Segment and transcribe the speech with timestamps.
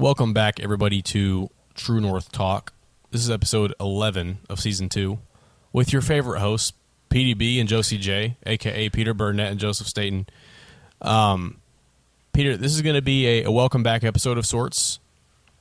[0.00, 2.72] Welcome back, everybody, to True North Talk.
[3.10, 5.18] This is episode 11 of season two
[5.72, 6.72] with your favorite hosts,
[7.10, 10.28] PDB and Josie J, aka Peter Burnett and Joseph Staten.
[11.02, 11.56] Um,
[12.32, 15.00] Peter, this is going to be a, a welcome back episode of sorts.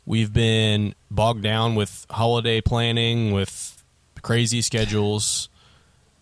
[0.06, 3.84] We've been bogged down with holiday planning, with
[4.22, 5.50] crazy schedules.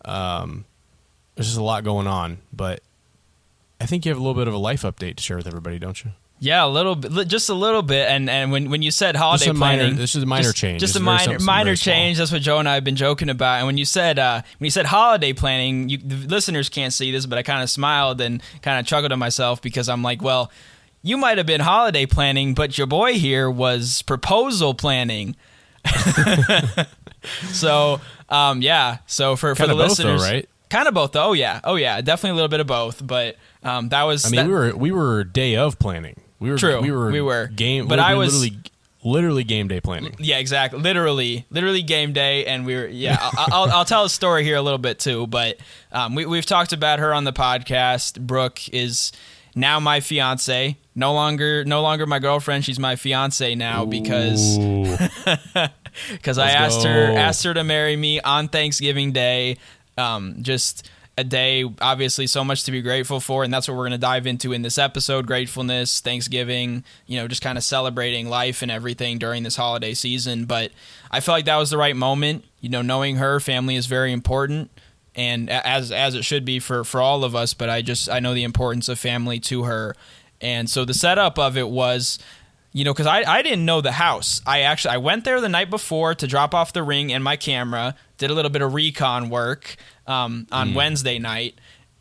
[0.05, 0.63] Um,
[1.35, 2.79] there's just a lot going on, but
[3.81, 5.79] I think you have a little bit of a life update to share with everybody,
[5.79, 6.11] don't you?
[6.39, 8.09] Yeah, a little bit, just a little bit.
[8.09, 10.57] And and when, when you said holiday a minor- planning, this is a minor just,
[10.57, 10.81] change.
[10.81, 12.17] Just a minor minor change.
[12.17, 13.59] That's what Joe and I have been joking about.
[13.59, 17.11] And when you said uh, when you said holiday planning, you, the listeners can't see
[17.11, 20.21] this, but I kind of smiled and kind of chuckled to myself because I'm like,
[20.21, 20.51] well,
[21.01, 25.37] you might have been holiday planning, but your boy here was proposal planning.
[27.51, 30.49] so um, yeah, so for for Kinda the both, though, listeners, right?
[30.69, 31.29] Kind of both, though.
[31.29, 33.05] Oh yeah, oh yeah, definitely a little bit of both.
[33.05, 36.19] But um, that was I mean, that- we were we were day of planning.
[36.39, 37.47] We were True, We were we were.
[37.47, 38.61] game, But I was- literally
[39.03, 40.15] literally game day planning.
[40.19, 40.79] Yeah, exactly.
[40.79, 42.87] Literally, literally game day, and we were.
[42.87, 45.57] Yeah, I'll, I'll, I'll tell a story here a little bit too, but
[45.91, 48.19] um, we, we've talked about her on the podcast.
[48.19, 49.11] Brooke is
[49.55, 50.75] now my fiance.
[50.95, 52.65] No longer, no longer my girlfriend.
[52.65, 54.57] She's my fiance now because
[56.11, 59.57] because I asked her asked her to marry me on Thanksgiving Day.
[59.97, 63.83] Um, just a day, obviously, so much to be grateful for, and that's what we're
[63.83, 66.83] going to dive into in this episode: gratefulness, Thanksgiving.
[67.07, 70.45] You know, just kind of celebrating life and everything during this holiday season.
[70.45, 70.71] But
[71.09, 72.43] I felt like that was the right moment.
[72.59, 74.71] You know, knowing her family is very important.
[75.15, 78.19] And as as it should be for, for all of us, but I just I
[78.19, 79.95] know the importance of family to her,
[80.41, 82.19] and so the setup of it was
[82.73, 85.47] you know because I, I didn't know the house i actually i went there the
[85.47, 88.73] night before to drop off the ring and my camera did a little bit of
[88.73, 89.75] recon work
[90.07, 91.55] um, on wednesday night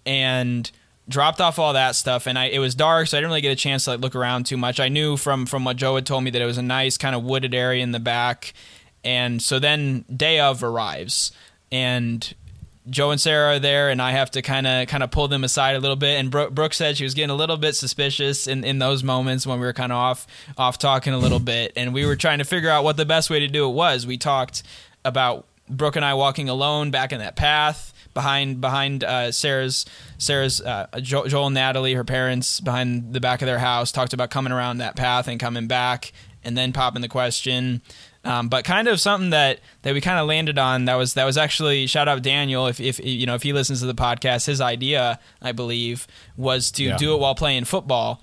[0.07, 0.70] and
[1.09, 2.27] dropped off all that stuff.
[2.27, 4.15] And I, it was dark so i didn't really get a chance to like look
[4.15, 4.81] around too much.
[4.81, 7.15] I knew from from what joe had told me that it was a nice kind
[7.15, 8.53] of wooded area in the back.
[9.03, 11.33] And so then day of arrives
[11.70, 12.35] and
[12.91, 15.42] Joe and Sarah are there, and I have to kind of kind of pull them
[15.42, 16.20] aside a little bit.
[16.20, 19.46] And Brooke, Brooke said she was getting a little bit suspicious in, in those moments
[19.46, 20.27] when we were kind of off
[20.58, 23.31] off talking a little bit, and we were trying to figure out what the best
[23.31, 24.07] way to do it was.
[24.07, 24.63] We talked
[25.02, 29.86] about Brooke and I walking alone back in that path behind behind uh, Sarah's
[30.19, 33.91] Sarah's uh, jo- Joel and Natalie, her parents behind the back of their house.
[33.92, 36.13] Talked about coming around that path and coming back,
[36.45, 37.83] and then popping the question.
[38.27, 41.25] Um, but kind of something that, that we kind of landed on that was that
[41.25, 44.46] was actually shout out Daniel if, if you know if he listens to the podcast
[44.46, 46.96] his idea I believe was to Yeah.
[46.96, 48.23] do it while playing football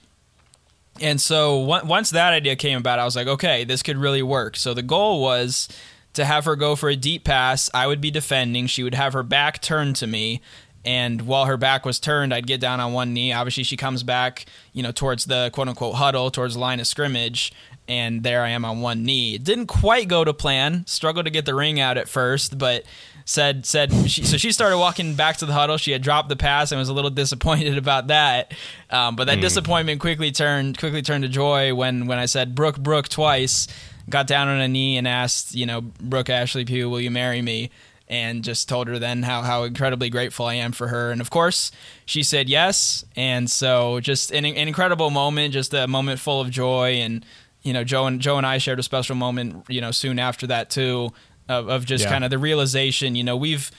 [0.99, 4.23] and so on- once that idea came about I was like okay this could really
[4.23, 5.69] work so the goal was
[6.13, 9.13] to have her go for a deep pass I would be defending she would have
[9.13, 10.41] her back turned to me
[10.83, 14.03] and while her back was turned I'd get down on one knee obviously she comes
[14.03, 17.53] back you know towards the quote unquote huddle towards the line of scrimmage
[17.91, 19.35] and there I am on one knee.
[19.35, 20.85] It didn't quite go to plan.
[20.87, 22.85] Struggled to get the ring out at first, but
[23.25, 25.75] said said she, so she started walking back to the huddle.
[25.77, 28.53] She had dropped the pass and was a little disappointed about that.
[28.89, 32.79] Um, but that disappointment quickly turned quickly turned to joy when when I said Brooke
[32.79, 33.67] Brooke twice.
[34.11, 37.41] Got down on a knee and asked, you know, Brooke Ashley Pugh, will you marry
[37.41, 37.71] me?
[38.07, 41.11] and just told her then how, how incredibly grateful I am for her.
[41.11, 41.71] And of course,
[42.05, 43.05] she said yes.
[43.15, 46.95] And so just an, an incredible moment, just a moment full of joy.
[46.95, 47.25] And,
[47.61, 50.45] you know, Joe and Joe and I shared a special moment, you know, soon after
[50.47, 51.13] that too,
[51.47, 52.09] of, of just Yeah.
[52.09, 53.71] kind of the realization, you know, we've,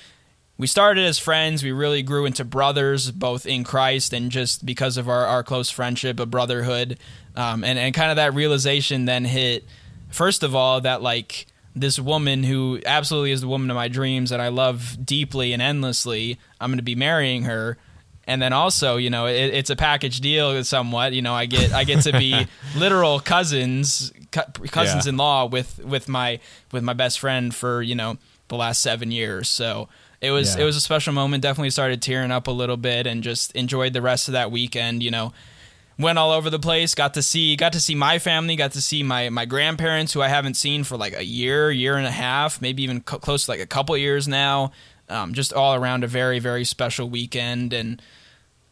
[0.57, 1.63] we started as friends.
[1.63, 5.69] We really grew into brothers, both in Christ and just because of our, our close
[5.69, 6.99] friendship, a brotherhood.
[7.37, 9.67] Um, and, and kind of that realization then hit,
[10.13, 14.31] first of all, that like this woman who absolutely is the woman of my dreams
[14.31, 17.79] that I love deeply and endlessly, I'm going to be marrying her.
[18.27, 21.13] And then also, you know, it, it's a package deal somewhat.
[21.13, 22.47] You know, I get I get to be
[22.77, 26.39] literal cousins, cu- cousins in law with with my
[26.71, 28.19] with my best friend for you know
[28.49, 29.49] the last seven years.
[29.49, 29.89] So
[30.21, 30.63] it was Yeah.
[30.63, 31.43] it was a special moment.
[31.43, 35.03] Definitely started tearing up a little bit and just enjoyed the rest of that weekend.
[35.03, 35.33] You know,
[35.99, 36.95] went all over the place.
[36.95, 38.57] Got to see got to see my family.
[38.57, 41.97] Got to see my my grandparents who I haven't seen for like a year, year
[41.97, 44.73] and a half, maybe even co- close to like a couple years now.
[45.09, 48.01] Um, just all around a very very special weekend and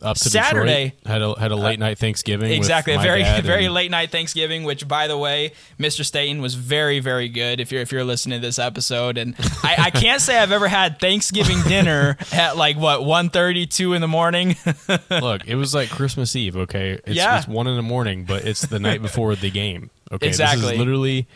[0.02, 0.94] Up to Saturday.
[1.04, 2.48] Detroit, had a had a late night Thanksgiving.
[2.48, 4.64] with exactly a very very and- late night Thanksgiving.
[4.64, 6.04] Which by the way, Mr.
[6.04, 7.60] Staten was very very good.
[7.60, 10.68] If you're if you're listening to this episode, and I, I can't say I've ever
[10.68, 14.56] had Thanksgiving dinner at like what 1.32 in the morning.
[15.10, 16.56] Look, it was like Christmas Eve.
[16.56, 17.36] Okay, it's, Yeah.
[17.38, 19.90] it's one in the morning, but it's the night before the game.
[20.10, 20.72] Okay, this Exactly.
[20.72, 21.28] is literally,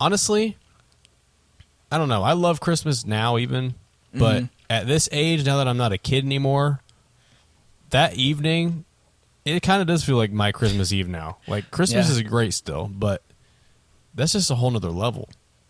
[0.00, 0.56] honestly,
[1.92, 2.22] I don't know.
[2.22, 3.74] I love Christmas now, even,
[4.14, 4.46] but Mm-hmm.
[4.70, 6.80] at this age, now that I'm not a kid anymore,
[7.90, 8.84] that evening,
[9.44, 11.38] it kind of does feel like my Christmas Eve now.
[11.46, 12.12] Like Christmas Yeah.
[12.14, 13.22] is great still, but
[14.14, 15.28] that's just a whole nother level.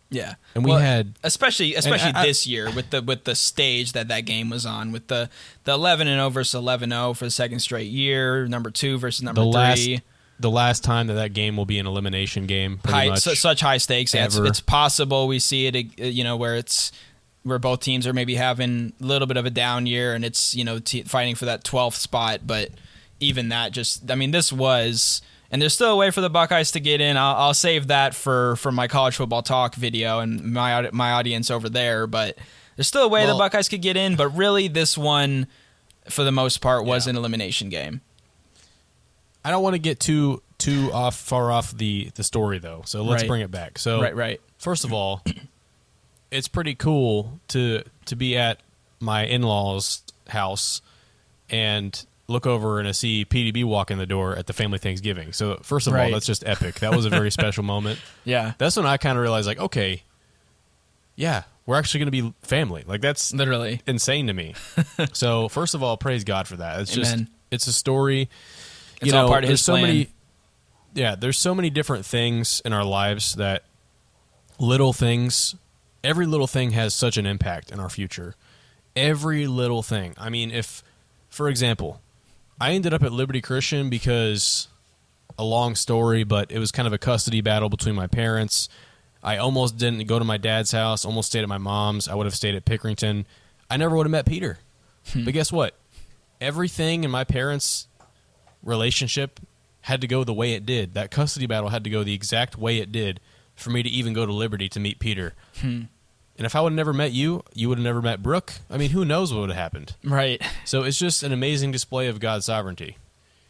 [0.09, 4.07] Yeah, And we had- especially especially I- this year with the with the stage that
[4.09, 5.29] that game was on with the
[5.65, 9.41] the eleven and 0 versus 11-0 for the second straight year, number two versus number
[9.41, 10.01] The last three.
[10.39, 12.79] the last time that that game will be an elimination game.
[12.79, 13.23] Pretty high, much.
[13.23, 14.15] su- such high stakes.
[14.15, 16.93] Yeah, it's, it's possible we see it, uh, you know, where it's
[17.47, 20.55] where both teams are maybe having a little bit of a down year, and it's
[20.55, 22.41] you know t- fighting for that twelfth spot.
[22.47, 22.71] But
[23.21, 26.73] even that, just I mean, this was, and there's still a way for the Buckeyes
[26.73, 27.17] to get in.
[27.17, 31.51] I'll, I'll save that for for my college football talk video and my my audience
[31.51, 32.07] over there.
[32.07, 32.37] But
[32.77, 34.17] there's still a way Well- the Buckeyes could get in.
[34.17, 35.47] But really, this one,
[36.11, 37.11] for the most part, was Yeah.
[37.11, 38.01] an elimination game.
[39.45, 42.83] I don't want to get too too off far off the the story though.
[42.87, 43.29] So let's Right.
[43.29, 43.79] bring it back.
[43.79, 44.41] So Right, right.
[44.59, 45.23] first of all,
[46.31, 48.61] it's pretty cool to to be at
[49.01, 50.81] my in laws' house
[51.51, 55.33] and look over and I see PDB walk in the door at the family Thanksgiving.
[55.33, 56.07] So first of Right.
[56.07, 56.81] all, that's just epic.
[56.81, 58.01] That was a very special moment.
[58.25, 60.03] Yeah, That's when I kind of realized, like, okay,
[61.15, 62.85] yeah, we're actually going to be family.
[62.87, 63.81] Like that's literally.
[63.87, 64.55] insane to me.
[65.13, 66.81] so first of all, praise God for that.
[66.81, 67.19] It's just
[67.51, 68.29] it's a story.
[69.01, 69.83] It's all part of there's His so plan.
[69.83, 70.09] many.
[70.95, 73.65] Yeah, there's so many different things in our lives that
[74.59, 75.55] little things.
[76.07, 78.37] Every little thing has such an impact in our future.
[78.95, 80.15] Every little thing.
[80.17, 80.85] I mean, if,
[81.29, 82.01] for example,
[82.61, 84.69] I ended up at Liberty Christian because
[85.37, 88.69] a long story, but it was kind of a custody battle between my parents.
[89.21, 92.07] I almost didn't go to my dad's house, almost stayed at my mom's.
[92.07, 93.25] I would have stayed at Pickerington.
[93.69, 94.59] I never would have met Peter.
[95.13, 95.25] Hmm.
[95.25, 95.75] but guess what?
[96.41, 97.89] Everything in my parents'
[98.63, 99.41] relationship
[99.81, 100.95] had to go the way it did.
[100.95, 103.19] That custody battle had to go the exact way it did
[103.57, 105.35] for me to even go to Liberty to meet Peter.
[105.61, 105.83] Hmm.
[106.37, 108.55] And if I would have never met you, you would have never met Brooke.
[108.71, 109.95] I mean, who knows what would have happened?
[110.05, 110.43] Right.
[110.65, 112.99] So it's just an amazing display of God's sovereignty.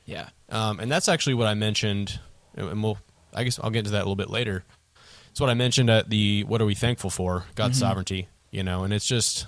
[0.05, 0.29] Yeah.
[0.51, 2.21] Um, and that's actually what I mentioned,
[2.55, 2.99] and we'll,
[3.35, 4.63] I guess I'll get into that a little bit later.
[5.31, 8.85] It's what I mentioned at the "What are we thankful for?" God's sovereignty, you know,
[8.85, 9.47] and it's just,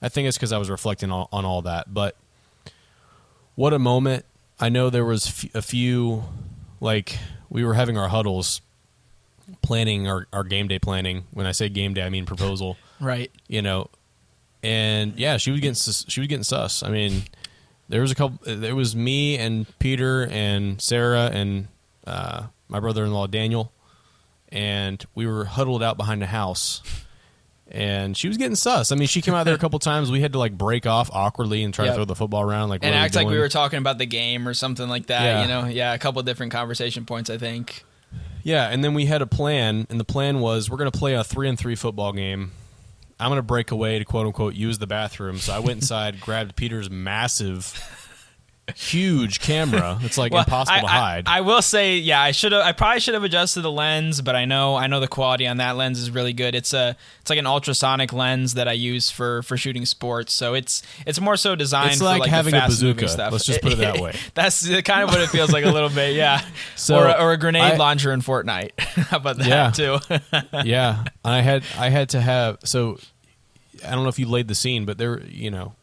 [0.00, 1.92] I think it's because I was reflecting on, on all that.
[1.92, 2.16] But
[3.56, 4.24] what a moment!
[4.58, 6.24] I know there was f- a few,
[6.80, 7.18] like
[7.50, 8.62] we were having our huddles,
[9.62, 11.24] planning our, our game day planning.
[11.32, 13.30] When I say game day, I mean proposal Right.
[13.48, 13.88] you know,
[14.62, 16.82] and yeah, she was getting sus- she was getting sus.
[16.82, 17.22] I mean,
[17.88, 18.38] there was a couple.
[18.46, 21.68] There was me and Peter and Sarah and
[22.06, 23.72] uh, my brother-in-law Daniel,
[24.50, 26.80] and we were huddled out behind the house.
[27.74, 28.92] And she was getting sus.
[28.92, 30.10] I mean, she came out there a couple times.
[30.10, 31.92] We had to like break off awkwardly and try Yep.
[31.92, 34.46] to throw the football around, like and act like we were talking about the game
[34.46, 35.22] or something like that.
[35.22, 35.42] Yeah.
[35.42, 37.30] You know, yeah, a couple of different conversation points.
[37.30, 37.84] I think.
[38.42, 41.14] Yeah, and then we had a plan, and the plan was we're going to play
[41.14, 42.52] a three and three football game.
[43.20, 45.38] I'm going to break away to quote unquote use the bathroom.
[45.38, 48.01] So I went inside, grabbed Peter's massive,
[48.76, 49.98] huge camera.
[50.02, 51.24] It's like Well, impossible I, to hide.
[51.26, 52.62] I, will say, yeah, I should have.
[52.64, 55.58] I probably should have adjusted the lens, but I know, I know the quality on
[55.58, 56.54] that lens is really good.
[56.54, 60.32] It's a, it's like an ultrasonic lens that I use for for shooting sports.
[60.32, 63.08] So it's it's more so designed It's for like like having a bazooka.
[63.08, 63.32] Stuff.
[63.32, 64.14] Let's just put it that way.
[64.34, 66.40] That's kind of what it feels like a little bit, yeah.
[66.76, 68.78] So, or, a, or a grenade I- launcher in Fortnite.
[68.80, 69.70] How about that Yeah.
[69.70, 69.98] too?
[70.64, 72.98] yeah, I had I had to have so
[73.86, 75.74] I don't know if you laid the scene, but there you know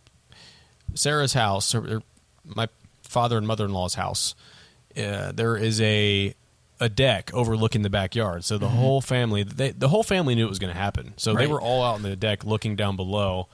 [0.93, 2.01] Sarah's house, or
[2.45, 2.67] my
[3.09, 4.35] father and mother in law's house.
[4.97, 6.33] Uh, there is a
[6.79, 10.49] a deck overlooking the backyard, so the whole family they, the whole family knew it
[10.49, 11.13] was going to happen.
[11.17, 13.49] So they were all out on the deck looking down below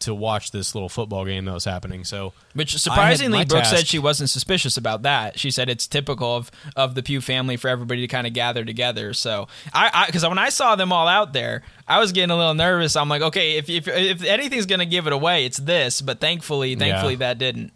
[0.00, 2.04] to watch this little football game that was happening.
[2.04, 5.38] So Which surprisingly, Brooke said she wasn't suspicious about that.
[5.38, 8.64] She said it's typical of, of the Pugh family for everybody to kind of gather
[8.64, 9.12] together.
[9.12, 12.54] So I, because when I saw them all out there, I was getting a little
[12.54, 12.96] nervous.
[12.96, 16.00] I'm like, okay, if if, if anything's gonna give it away, it's this.
[16.00, 17.18] But thankfully, thankfully Yeah.
[17.18, 17.72] that didn't.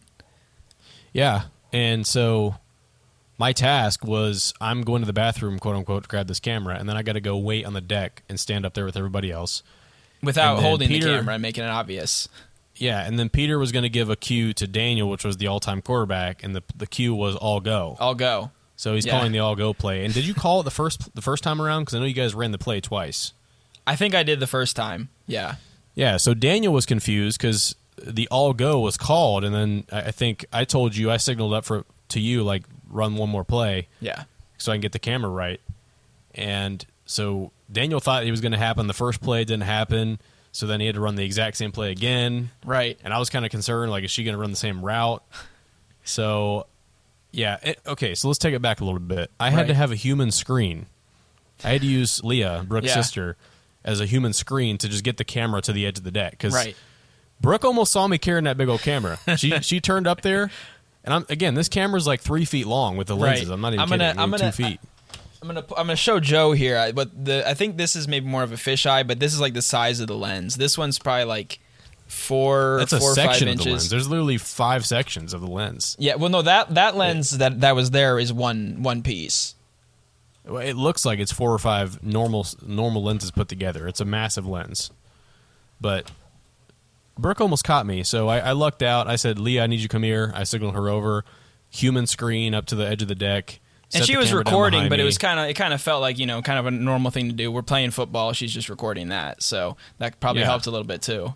[1.14, 1.44] Yeah.
[1.72, 2.56] And so
[3.38, 6.86] my task was I'm going to the bathroom, quote unquote, to grab this camera, and
[6.88, 9.30] then I got to go wait on the deck and stand up there with everybody
[9.32, 9.62] else.
[10.22, 12.28] Without holding Peter- the camera and making it obvious.
[12.76, 15.46] Yeah, and then Peter was going to give a cue to Daniel, which was the
[15.46, 17.96] all-time quarterback, and the the cue was all go.
[18.00, 18.50] I'll go.
[18.76, 19.12] So he's Yeah.
[19.12, 20.04] calling the all go play.
[20.04, 21.82] And did you call it the first the first time around?
[21.82, 23.32] Because I know you guys ran the play twice.
[23.86, 25.08] I think I did the first time.
[25.28, 25.56] Yeah.
[25.94, 26.16] Yeah.
[26.16, 30.64] So Daniel was confused because the all go was called, and then I think I
[30.64, 33.88] told you I signaled up for to you like run one more play.
[34.00, 34.24] Yeah.
[34.58, 35.60] so I can get the camera right.
[36.34, 38.86] And so Daniel thought it was going to happen.
[38.86, 40.18] The first play didn't happen.
[40.52, 42.50] So then he had to run the exact same play again.
[42.64, 42.98] Right.
[43.02, 45.22] And I was kind of concerned, like, is she going to run the same route?
[46.04, 46.66] So,
[47.32, 47.58] yeah.
[47.62, 49.30] It, okay, so let's take it back a little bit.
[49.40, 50.86] I had to have a human screen.
[51.64, 52.94] I had to use Leah, Brooke's Yeah.
[52.94, 53.36] sister,
[53.84, 56.32] as a human screen to just get the camera to the edge of the deck.
[56.32, 56.76] Because Right.
[57.40, 59.18] Brooke almost saw me carrying that big old camera.
[59.36, 60.50] She she turned up there,
[61.04, 61.54] and I'm again.
[61.54, 63.30] This camera's like three feet long with the Right.
[63.30, 63.50] lenses.
[63.50, 63.98] I'm not even I'm kidding.
[64.06, 64.80] gonna- I'm gonna- two feet.
[65.42, 68.26] I'm gonna I'm gonna show Joe here, I- but the I think this is maybe
[68.26, 70.56] more of a fisheye, but this is like the size of the lens.
[70.56, 71.58] This one's probably like
[72.06, 73.72] four, That's a four five section of the inches.
[73.72, 73.90] lens.
[73.90, 75.96] There's literally five sections of the lens.
[75.98, 79.54] Yeah, well, no that that lens that that was there is one one piece.
[80.46, 83.86] Well, It looks like it's four or five normal normal lenses put together.
[83.86, 84.90] It's a massive lens,
[85.78, 86.10] but
[87.18, 89.06] Brooke almost caught me, so I, I lucked out.
[89.08, 91.24] I said, "Leah, I need you to come here." I signaled her over,
[91.70, 93.60] human screen up to the edge of the deck,
[93.94, 96.26] And she was recording, but it was kind of it kind of felt like you
[96.26, 97.52] know kind of a normal thing to do.
[97.52, 100.46] We're playing football, she's just recording that, so that probably Yeah.
[100.48, 101.34] helped a little bit too.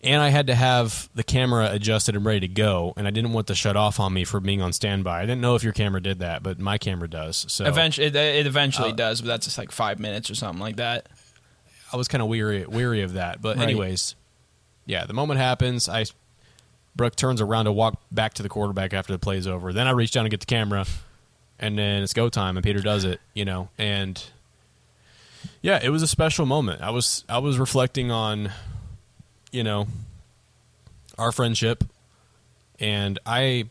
[0.00, 3.32] and I had to have the camera adjusted and ready to go, and I didn't
[3.32, 5.18] want to shut off on me for being on standby.
[5.18, 7.44] I didn't know if your camera did that, but my camera does.
[7.48, 10.60] So Eventually, it, it eventually Uh, does, but that's just like five minutes or something
[10.60, 11.08] like that.
[11.92, 13.40] I was kind of weary weary of that.
[13.40, 13.64] But Right.
[13.64, 14.14] anyways,
[14.86, 15.88] yeah, the moment happens.
[15.88, 16.06] I
[16.96, 19.72] Brooke turns around to walk back to the quarterback after the play's over.
[19.72, 20.84] Then I reach down to get the camera,
[21.58, 23.20] and then it's go time, and Peter does it.
[23.34, 24.22] You know, and
[25.62, 26.82] yeah, it was a special moment.
[26.82, 28.50] I was I was reflecting on,
[29.52, 29.86] you know,
[31.16, 31.84] our friendship,
[32.80, 33.64] and I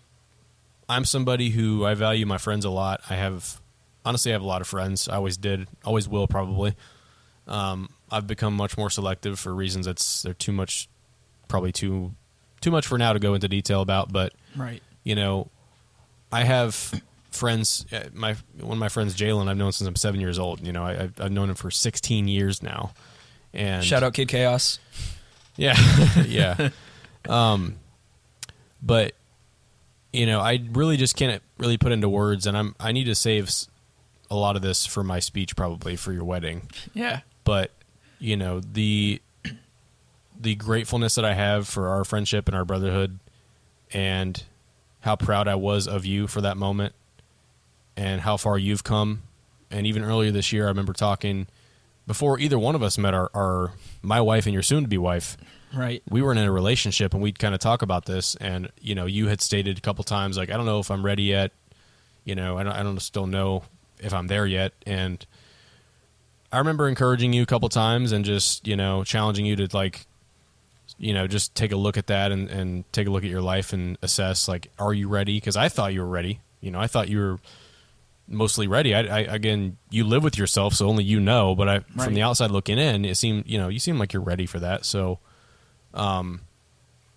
[0.90, 3.02] I'm somebody who I value my friends a lot.
[3.10, 3.60] I have
[4.06, 5.08] honestly I have a lot of friends.
[5.10, 6.76] I always did, always will probably.
[7.48, 10.88] Um, I've become much more selective for reasons that's they're too much,
[11.48, 12.14] probably too
[12.62, 14.12] too much for now to go into detail about.
[14.12, 14.82] But Right.
[15.04, 15.50] you know,
[16.32, 17.86] I have friends.
[17.92, 20.66] uh, My one of my friends, Jalen, I've known since I'm seven years old.
[20.66, 22.94] You know, I, I've, I've known him for 16 years now.
[23.54, 24.80] And Shout out Kid Chaos.
[25.56, 25.76] yeah,
[26.26, 26.70] yeah.
[27.28, 27.78] Um,
[28.82, 29.14] but
[30.14, 33.16] you know, I really just can't really put into words, and I'm I need to
[33.16, 33.50] save
[34.30, 36.70] a lot of this for my speech, probably for your wedding.
[36.94, 37.22] Yeah.
[37.44, 37.72] But
[38.20, 39.22] you know the
[40.40, 43.20] the gratefulness that I have for our friendship and our brotherhood,
[43.94, 44.44] and
[45.02, 46.94] how proud I was of you for that moment,
[47.96, 49.24] and how far you've come.
[49.72, 51.48] And even earlier this year, I remember talking
[52.06, 54.98] before either one of us met our, our my wife and your soon to be
[54.98, 55.36] wife
[55.76, 56.02] Right.
[56.10, 59.06] we weren't in a relationship and we'd kind of talk about this and you know
[59.06, 61.52] you had stated a couple times like i don't know if i'm ready yet
[62.24, 63.64] you know i don't, I don't still know
[64.00, 65.26] if i'm there yet and
[66.52, 70.06] i remember encouraging you a couple times and just you know challenging you to like
[70.98, 73.42] you know just take a look at that and, and take a look at your
[73.42, 76.80] life and assess like are you ready because i thought you were ready you know
[76.80, 77.40] i thought you were
[78.28, 81.74] mostly ready I, I again you live with yourself so only you know but i
[81.74, 81.86] Right.
[82.06, 84.60] from the outside looking in it seemed you know you seem like you're ready for
[84.60, 85.20] that so
[85.94, 86.42] um,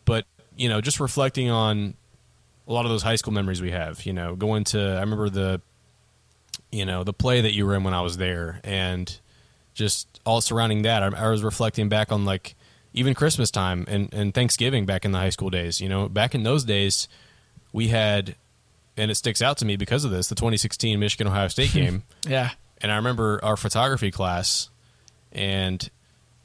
[0.04, 0.24] but
[0.56, 1.94] you know, just reflecting on
[2.68, 4.04] a lot of those high school memories we have.
[4.06, 5.60] You know, going to I remember the,
[6.72, 9.18] you know, the play that you were in when I was there, and
[9.74, 11.02] just all surrounding that.
[11.02, 12.54] I, I was reflecting back on like
[12.92, 15.80] even Christmas time and and Thanksgiving back in the high school days.
[15.80, 17.08] You know, back in those days,
[17.72, 18.34] we had,
[18.96, 22.02] and it sticks out to me because of this, the 2016 Michigan Ohio State game.
[22.26, 22.50] Yeah.
[22.82, 24.70] And I remember our photography class,
[25.32, 25.88] and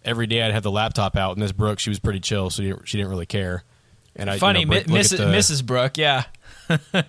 [0.03, 1.31] every day I'd have the laptop out.
[1.31, 3.63] And Miss Brooke, she was pretty chill, so she didn't, she didn't really care.
[4.17, 5.65] And I, Funny, you know, Brooke- Miss, the- Mrs.
[5.65, 5.97] Brooke.
[5.97, 6.25] Yeah.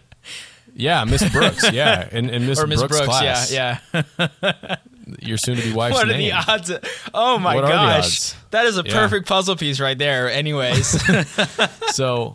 [0.76, 3.06] yeah, Miss Brooks, yeah, and, and Miss or Miss Brooks, Brooks.
[3.18, 3.78] class, Yeah.
[3.92, 4.76] Yeah.
[5.20, 6.70] your soon-to-be wife's What are the odds?
[7.14, 8.32] Oh my What gosh.
[8.50, 8.92] That is a Yeah.
[8.92, 10.28] perfect puzzle piece right there.
[10.30, 10.86] Anyways.
[11.94, 12.34] so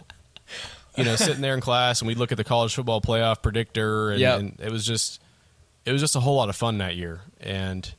[0.98, 4.12] you know sitting there in class and we'd look at the college football playoff predictor
[4.12, 4.40] and, Yep.
[4.40, 5.22] and it was just
[5.86, 7.94] it was just a whole lot of fun that year and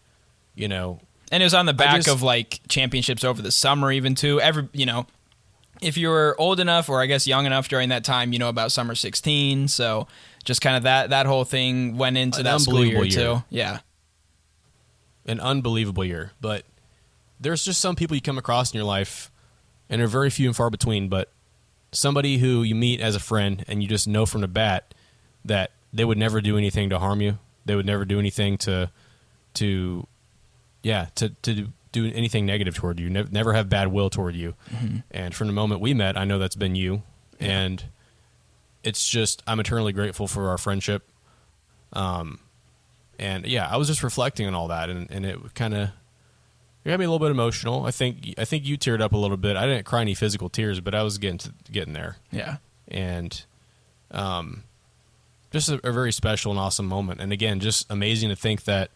[0.55, 3.91] you know and it was on the back just- of like championships over the summer
[3.93, 5.07] even too every you know
[5.81, 8.51] if you were old enough or i guess young enough during that time you know
[8.51, 10.07] about summer 16 so
[10.43, 13.37] just kind of that that whole thing went into An that school year, unbelievable year.
[13.37, 13.45] too.
[13.51, 13.79] Yeah.
[15.27, 16.33] An unbelievable year.
[16.41, 16.65] But
[17.41, 19.31] there's just some people you come across in your life
[19.89, 21.31] and they're very few and far between but
[21.93, 24.95] somebody who you meet as a friend and you just know from the bat
[25.45, 27.39] that they would never do anything to harm you.
[27.65, 28.91] They would never do anything to
[29.55, 30.07] to
[30.83, 33.11] yeah to to do anything negative toward you.
[33.11, 34.55] Never, never have bad will toward you.
[34.73, 34.97] Mm-hmm.
[35.11, 37.03] And from the moment we met i know that's been you.
[37.39, 37.85] And
[38.85, 41.09] it's just i'm eternally grateful for our friendship
[41.93, 42.39] um
[43.19, 45.89] and yeah i was just reflecting on all that and, and it kind of
[46.85, 49.17] it got me a little bit emotional i think i think you teared up a
[49.17, 52.17] little bit i didn't cry any physical tears but i was getting to getting there
[52.31, 52.57] yeah
[52.89, 53.45] and
[54.11, 54.65] um,
[55.51, 57.21] just a, a very special and awesome moment.
[57.21, 58.91] And again, just amazing to think that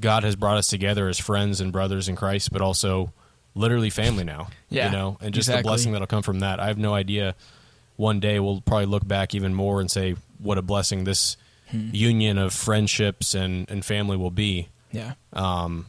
[0.00, 3.12] God has brought us together as friends and brothers in Christ, but also
[3.54, 4.48] literally family now.
[4.68, 6.60] Yeah, you know, and just the blessing that'll come from that.
[6.60, 7.34] I have no idea.
[7.98, 11.36] One day we'll probably look back even more and say what a blessing this
[11.70, 11.90] Hmm.
[11.92, 14.68] union of friendships and, and family will be.
[14.90, 15.84] yeah Um,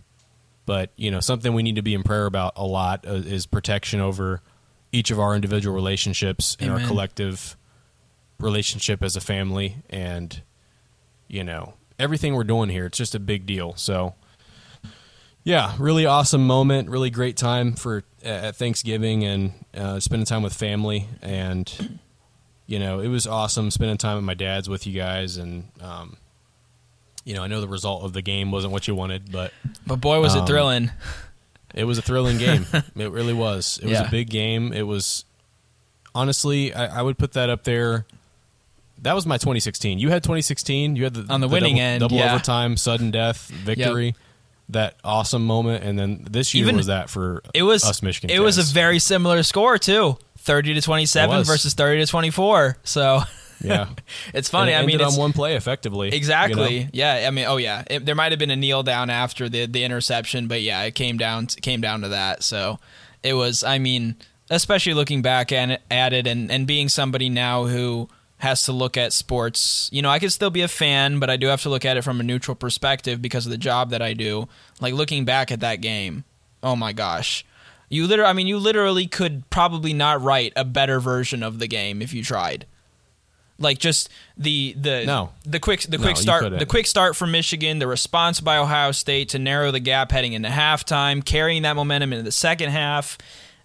[0.66, 3.46] But you know, something we need to be in prayer about a lot uh, is
[3.46, 4.42] protection over
[4.92, 7.56] each of our individual relationships and our collective
[8.40, 9.78] relationship as a family.
[9.90, 10.42] And
[11.30, 12.86] you know, everything we're doing here.
[12.88, 13.74] It's just a big deal.
[13.78, 14.16] So,
[15.44, 16.90] yeah, really awesome moment.
[16.90, 21.08] Really great time for at Thanksgiving and uh, spending time with family.
[21.22, 22.00] And
[22.68, 25.38] you know, it was awesome spending time at my dad's with you guys.
[25.38, 26.18] And um,
[27.26, 29.52] you know, I know the result of the game wasn't what you wanted, but
[29.86, 30.92] But boy, was it Um, thrilling.
[31.74, 32.66] it was a thrilling game.
[32.74, 33.80] it really was.
[33.82, 34.74] It was a big game.
[34.74, 35.26] It was
[36.16, 38.06] honestly, I, I would put that up there.
[39.02, 39.98] That was my 2016.
[40.00, 40.96] You had 2016.
[40.98, 42.34] You had the On the winning double, end, double yeah.
[42.34, 44.14] overtime, sudden death victory.
[44.70, 48.30] That awesome moment, and then this year Even- was that for It was us Michigan.
[48.30, 50.18] It was a very similar score too.
[50.38, 52.78] 30 to 27 versus 30 to 24.
[52.84, 53.22] So
[53.62, 53.90] yeah.
[54.34, 54.72] it's funny.
[54.72, 56.10] It I mean, on one play effectively.
[56.14, 56.78] Exactly.
[56.78, 56.90] you know?
[56.94, 57.26] Yeah.
[57.28, 57.84] I mean, oh yeah.
[57.90, 60.96] It, there might have been a kneel down after the the interception, but yeah, it
[60.96, 62.44] came down came down to that.
[62.44, 62.80] So
[63.24, 63.64] it was.
[63.64, 64.16] I mean,
[64.50, 68.72] especially looking back at it, at it and and being somebody now who has to
[68.72, 69.90] look at sports.
[69.92, 71.98] You know, I could still be a fan, but I do have to look at
[71.98, 74.48] it from a neutral perspective because of the job that I do.
[74.82, 76.24] Like looking back at that game.
[76.64, 77.46] Oh my gosh.
[77.90, 81.68] You literally, I mean, you literally could probably not write a better version of the
[81.68, 82.66] game if you tried.
[83.58, 85.32] Like just the the No.
[85.44, 88.94] the quick the quick you start the quick start from Michigan, the response by Ohio
[88.94, 93.18] State to narrow the gap heading into halftime, carrying that momentum into the second half.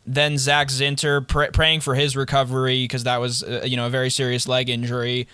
[0.07, 3.91] Then Zach Zinter pr- praying for his recovery because that was uh, you know a
[3.91, 5.27] very serious leg injury.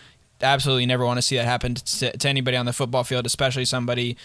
[0.43, 3.65] Absolutely never want to see that happen to, to anybody on the football field, especially
[3.65, 4.17] somebody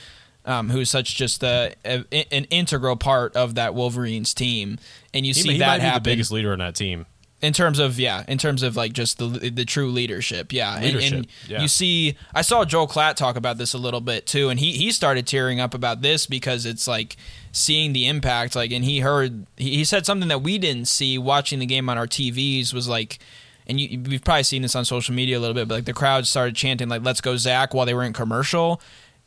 [0.46, 4.78] um, who's such just a, a- an integral part of that Wolverines team.
[5.14, 7.06] And you He, see he that might happen the biggest leader on that team.
[7.46, 10.98] In terms of yeah in terms of like just the the true leadership yeah And-
[10.98, 11.62] and, yeah.
[11.62, 14.72] you see i saw joel klatt talk about this a little bit too and he
[14.74, 17.16] he started tearing up about this because it's like
[17.52, 21.18] seeing the impact like and he heard he, he said something that we didn't see
[21.18, 23.20] watching the game on our tvs was like
[23.68, 25.94] and you, we've probably seen this on social media a little bit but like the
[25.94, 28.82] crowd started chanting like let's go zach while they were in commercial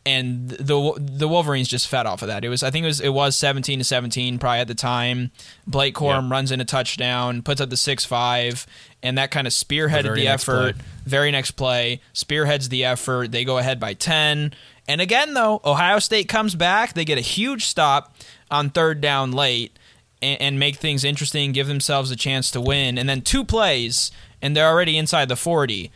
[0.07, 2.45] and the the Wolverines just fed off of that.
[2.45, 5.31] It was I think it was it was 17 to 17 probably at the time.
[5.67, 6.31] Blake Corum Yep.
[6.33, 8.67] runs in a touchdown, puts up the 6-5
[9.03, 10.77] and that kind of spearheaded very the effort.
[10.77, 10.85] play.
[11.05, 13.33] Very next play, spearheads the effort.
[13.33, 14.55] They go ahead by 10.
[14.87, 16.95] And again though, Ohio State comes back.
[16.95, 18.15] They get a huge stop
[18.51, 19.77] on third down late
[20.23, 22.97] and, and make things interesting, give themselves a chance to win.
[22.97, 25.91] And then two plays and they're already inside the 40.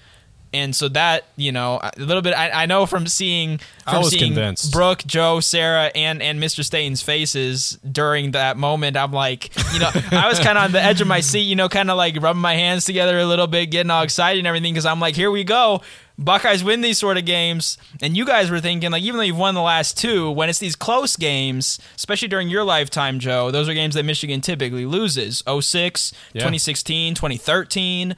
[0.55, 2.35] And so that you know a little bit.
[2.35, 4.71] I, I know from seeing I was seeing convinced.
[4.73, 6.63] Brooke, Joe, Sarah, and and Mr.
[6.65, 8.97] Stain's faces during that moment.
[8.97, 11.57] I'm like, you know, I was kind of on the edge of my seat, you
[11.57, 14.47] know, kind of like rubbing my hands together a little bit, getting all excited and
[14.47, 15.81] everything, because I'm like, here we go.
[16.19, 19.39] Buckeyes win these sort of games, and you guys were thinking like, even though you've
[19.39, 23.67] won the last two, when it's these close games, especially during your lifetime, Joe, those
[23.69, 25.43] are games that Michigan typically loses.
[25.49, 26.41] 06, Yeah.
[26.43, 28.15] 2016, 2013,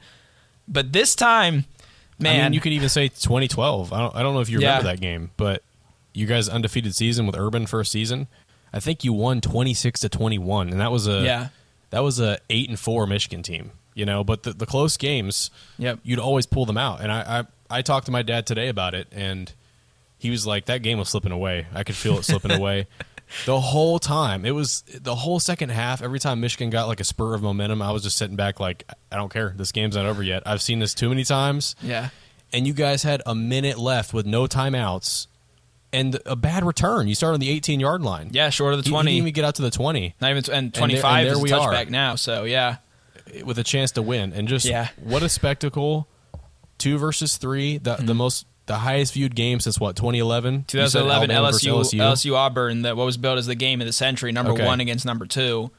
[0.67, 1.65] but this time,
[2.19, 3.91] man, I mean, you could even say 2012.
[3.93, 4.93] I don't, I don't know if you remember Yeah.
[4.93, 5.63] that game, but
[6.13, 8.27] you guys undefeated season with Urban first season.
[8.73, 11.47] I think you won 26 to 21, and that was a Yeah.
[11.91, 13.71] that was a eight and four Michigan team.
[13.93, 15.99] You know, but the, the close games, Yep.
[16.03, 16.99] you'd always pull them out.
[17.01, 19.51] And I, I I talked to my dad today about it, and
[20.17, 21.65] he was like, "That game was slipping away.
[21.73, 22.87] I could feel it slipping away."
[23.45, 26.01] The whole time, it was the whole second half.
[26.01, 28.83] Every time Michigan got like a spur of momentum, I was just sitting back, like,
[29.11, 29.53] "I don't care.
[29.57, 30.43] This game's not over yet.
[30.45, 32.09] I've seen this too many times." yeah.
[32.53, 35.27] and you guys had a minute left with no timeouts
[35.91, 37.07] and a bad return.
[37.07, 38.29] You started on the 18 yard line.
[38.31, 39.11] Yeah, short of the He- he 20.
[39.11, 41.41] didn't even get out to the 20 Not even, and 25 and there is a
[41.41, 41.73] we are.
[41.73, 42.15] touchback now.
[42.15, 42.77] So, yeah.
[43.43, 44.31] with a chance to win.
[44.31, 44.89] And just Yeah.
[45.03, 46.07] what a spectacle!
[46.77, 48.05] Two versus three, the Mm-hmm.
[48.05, 50.53] the most the highest viewed game since what 2011.
[50.53, 53.79] You said 2011 Alabama versus LSU, LSU Auburn, that what was billed as the game
[53.81, 54.65] of the century, number Okay.
[54.65, 55.71] one against number two.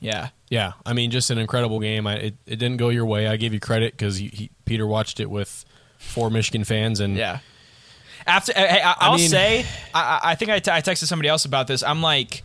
[0.00, 0.28] Yeah.
[0.50, 2.06] Yeah, I mean, just an incredible game.
[2.06, 3.26] I, it it didn't go your way.
[3.26, 4.22] I give you credit because
[4.64, 5.64] Peter watched it with
[5.98, 7.40] four Michigan fans, and Yeah.
[8.28, 11.06] After, hey, I, I'll mean- say, I, I think I think I, t- I texted
[11.06, 11.82] somebody else about this.
[11.82, 12.42] I'm like,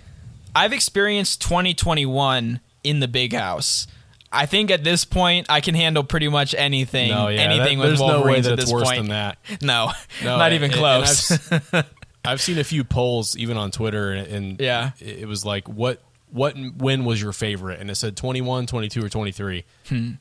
[0.55, 3.85] I've experienced 2021 in the big house.
[4.31, 7.09] I think at this point I can handle pretty much anything.
[7.09, 8.97] no, yeah, anything that- with there's no way Wolverines that at it's this worse point.
[8.99, 9.37] than that.
[9.61, 9.91] No,
[10.23, 11.31] No, not even and- close.
[11.51, 11.85] and I've,
[12.25, 14.91] I've seen a few polls even on Twitter, and, and Yeah.
[14.99, 17.81] it was like, what what win was your favorite?
[17.81, 19.65] And it said 21, 22, or 23.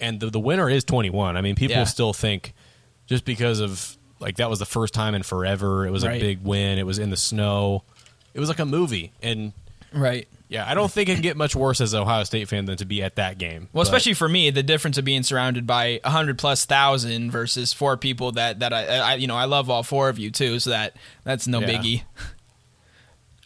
[0.01, 1.37] And the, the winner is 21.
[1.37, 1.81] I mean, people Hmm.
[1.83, 1.85] Yeah.
[1.85, 2.53] still think
[3.07, 6.17] just because of like that was the first time in forever, it was Right.
[6.17, 7.85] a big win, it was in the snow,
[8.35, 9.13] it was like a movie.
[9.23, 9.53] And
[9.93, 10.27] right.
[10.51, 12.77] Yeah, I don't think it can get much worse as an Ohio State fan than
[12.79, 13.69] to be at that game.
[13.73, 17.31] Well, But- especially for me, the difference of being surrounded by a hundred plus thousand
[17.31, 20.31] versus four people that that I, I you know I love all four of you
[20.31, 21.69] too, so that that's no Yeah.
[21.69, 22.03] biggie.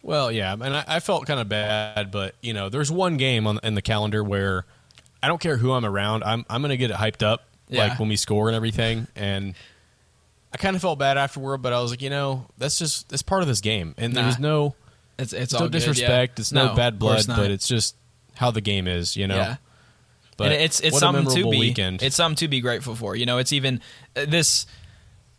[0.02, 3.46] Well, yeah, and I, I felt kind of bad, but you know, there's one game
[3.46, 4.64] on in the calendar where
[5.22, 7.86] I don't care who I'm around, I'm I'm gonna get it hyped up, Yeah.
[7.86, 9.54] like when we score and everything, and
[10.52, 13.22] I kind of felt bad afterward, but I was like, you know, that's just that's
[13.22, 14.22] part of this game, and Nah.
[14.22, 14.74] there's no
[15.18, 15.78] It's it's no all good, yeah.
[15.78, 17.96] disrespect, it's no, bad blood, but it's just
[18.34, 19.36] how the game is, you know.
[19.36, 19.56] yeah.
[20.36, 22.02] But and it's it's something to be weekend.
[22.02, 23.14] it's something to be grateful for.
[23.14, 23.80] You know, it's even
[24.16, 24.66] uh, this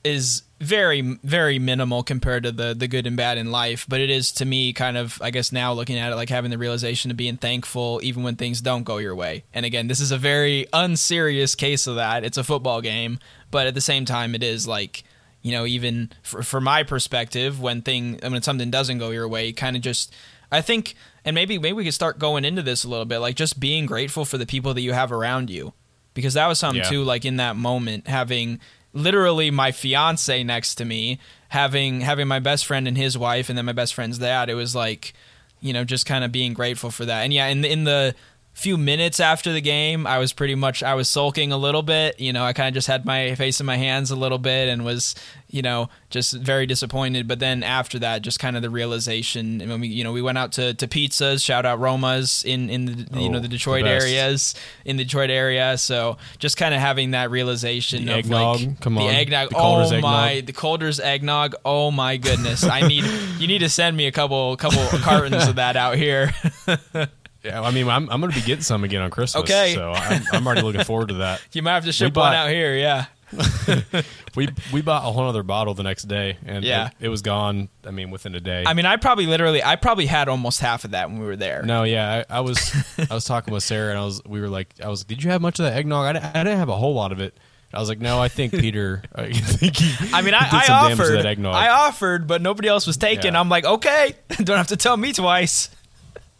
[0.03, 4.09] is very very minimal compared to the the good and bad in life, but it
[4.09, 7.11] is to me kind of I guess now looking at it like having the realization
[7.11, 9.43] of being thankful even when things don't go your way.
[9.53, 12.23] And again, this is a very unserious case of that.
[12.23, 13.19] It's a football game,
[13.51, 15.03] but at the same time it is like
[15.45, 19.53] you know, even for, for my perspective, when thing when something doesn't go your way,
[19.53, 20.11] kind of just
[20.51, 23.35] I think, and maybe maybe we could start going into this a little bit, like
[23.35, 25.73] just being grateful for the people that you have around you,
[26.15, 26.89] because that was something Yeah.
[26.89, 27.03] too.
[27.03, 28.59] Like in that moment, having
[28.91, 33.55] literally my fiance next to me, having having my best friend and his wife, and
[33.57, 34.49] then my best friend's dad.
[34.49, 35.13] It was like,
[35.61, 37.21] you know, just kind of being grateful for that.
[37.21, 38.15] And yeah, in the, in the
[38.55, 42.19] few minutes after the game, I was pretty much I was sulking a little bit.
[42.19, 44.69] You know, I kind of just had my face in my hands a little bit
[44.69, 45.13] and was,
[45.49, 47.27] you know, just very disappointed.
[47.27, 49.59] But then after that, just kind of the realization.
[49.59, 51.43] And when we, you know, we went out to, to pizzas.
[51.43, 54.05] Shout out Roma's in in the you know Oh, the the Detroit best.
[54.05, 55.77] areas in the Detroit area.
[55.77, 59.49] So just kind of having that realization The of eggnog, like come on, the eggnog.
[59.49, 60.45] The oh my, eggnog.
[60.47, 61.55] the Calder's eggnog.
[61.65, 63.03] Oh my goodness, I need
[63.37, 66.31] you need to send me a couple couple cartons of that out here.
[67.45, 69.43] yeah, I mean, I'm I'm gonna be getting some again on Christmas.
[69.43, 69.73] Okay.
[69.75, 71.41] so I'm, I'm already looking forward to that.
[71.53, 72.75] You might have to ship bought- one out here.
[72.75, 73.05] Yeah.
[74.35, 76.87] We we bought a whole other bottle the next day, and Yeah.
[76.99, 77.69] it, it was gone.
[77.87, 78.65] I mean, within a day.
[78.67, 81.37] I mean, I probably literally, I probably had almost half of that when we were
[81.37, 81.63] there.
[81.63, 82.75] No, yeah, I, I was
[83.09, 85.29] I was talking with Sarah, and I was we were like, I was, did you
[85.31, 86.05] have much of that eggnog?
[86.05, 87.37] I didn't, I didn't have a whole lot of it.
[87.73, 89.03] I was like, no, I think Peter.
[89.15, 91.15] I think he, I mean, I, I offered.
[91.15, 91.55] that eggnog.
[91.55, 93.33] I offered, but nobody else was taking.
[93.33, 93.39] Yeah.
[93.39, 95.69] I'm like, okay, don't have to tell me twice.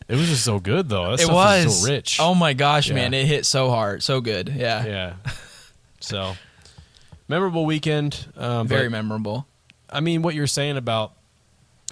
[0.08, 1.08] It was just so good though.
[1.12, 2.18] That it stuff was so rich.
[2.20, 2.96] Oh my gosh, Yeah.
[2.96, 4.50] man, it hit so hard, so good.
[4.50, 5.14] Yeah, yeah.
[6.00, 6.36] So
[7.28, 8.28] memorable weekend.
[8.38, 9.48] Um, very but, memorable.
[9.90, 11.14] I mean, what you're saying about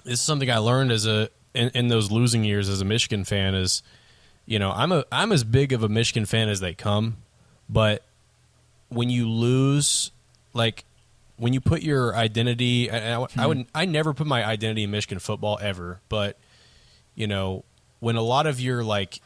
[0.04, 3.24] this is something I learned as a in, in those losing years as a Michigan
[3.24, 3.82] fan is,
[4.46, 7.16] you know, I'm a I'm as big of a Michigan fan as they come,
[7.68, 8.04] but
[8.88, 10.10] when you lose,
[10.52, 10.84] like
[11.36, 14.90] when you put your identity, and I, I would I never put my identity in
[14.90, 16.38] Michigan football ever, but
[17.14, 17.64] you know,
[18.04, 19.20] when a lot of your like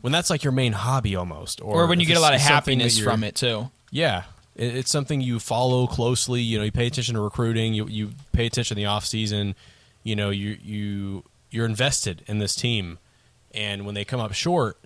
[0.00, 2.40] when that's like your main hobby almost, or, Or, when you get a lot of
[2.40, 3.70] happiness from it too.
[3.90, 6.42] yeah, it, it's something you follow closely.
[6.42, 7.72] You know, you pay attention to recruiting.
[7.72, 9.54] You you pay attention to the off season.
[10.02, 12.98] You know, you you you're invested in this team,
[13.54, 14.76] and when they come up short,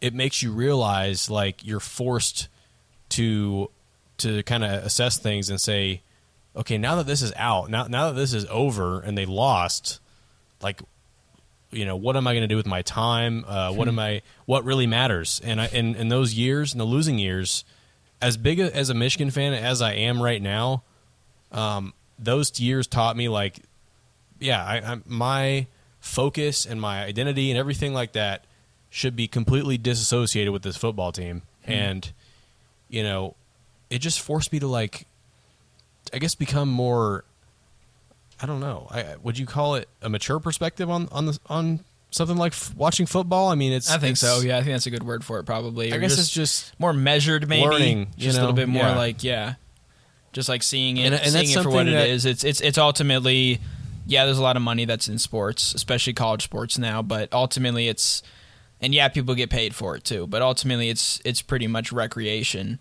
[0.00, 2.48] it makes you realize like you're forced
[3.10, 3.70] to
[4.18, 6.00] to kind of assess things and say,
[6.56, 10.00] okay, now that this is out, now now that this is over, and they lost,
[10.62, 10.80] like
[11.74, 13.44] you know what am i going to do with my time?
[13.46, 15.40] Uh, what am i what really matters?
[15.44, 17.64] And I, in, in those years in the losing years
[18.22, 20.82] as big a, as a michigan fan as i am right now
[21.52, 23.60] um, those years taught me like
[24.40, 25.66] yeah I, I, my
[26.00, 28.44] focus and my identity and everything like that
[28.90, 31.42] should be completely disassociated with this football team.
[31.66, 32.12] And
[32.88, 33.34] you know
[33.90, 35.06] it just forced me to like
[36.12, 37.24] i guess become more
[38.44, 38.86] I don't know.
[38.90, 41.80] I, would you call it a mature perspective on on the, on
[42.10, 43.48] something like f- watching football?
[43.48, 43.88] I mean, it's.
[43.90, 44.40] I think it's- so.
[44.46, 45.44] Yeah, I think that's a good word for it.
[45.44, 45.92] Probably.
[45.92, 47.66] I Or guess just it's just more measured, maybe.
[47.66, 48.96] learning, just a little bit more Yeah.
[48.96, 49.54] like yeah,
[50.34, 52.26] just like seeing it, And- and seeing it for what something it that- is.
[52.26, 53.60] It's it's it's ultimately
[54.06, 54.26] yeah.
[54.26, 57.00] There's a lot of money that's in sports, especially college sports now.
[57.00, 58.22] But ultimately, it's
[58.80, 60.26] and yeah, people get paid for it too.
[60.26, 62.78] But ultimately, it's it's pretty much recreation.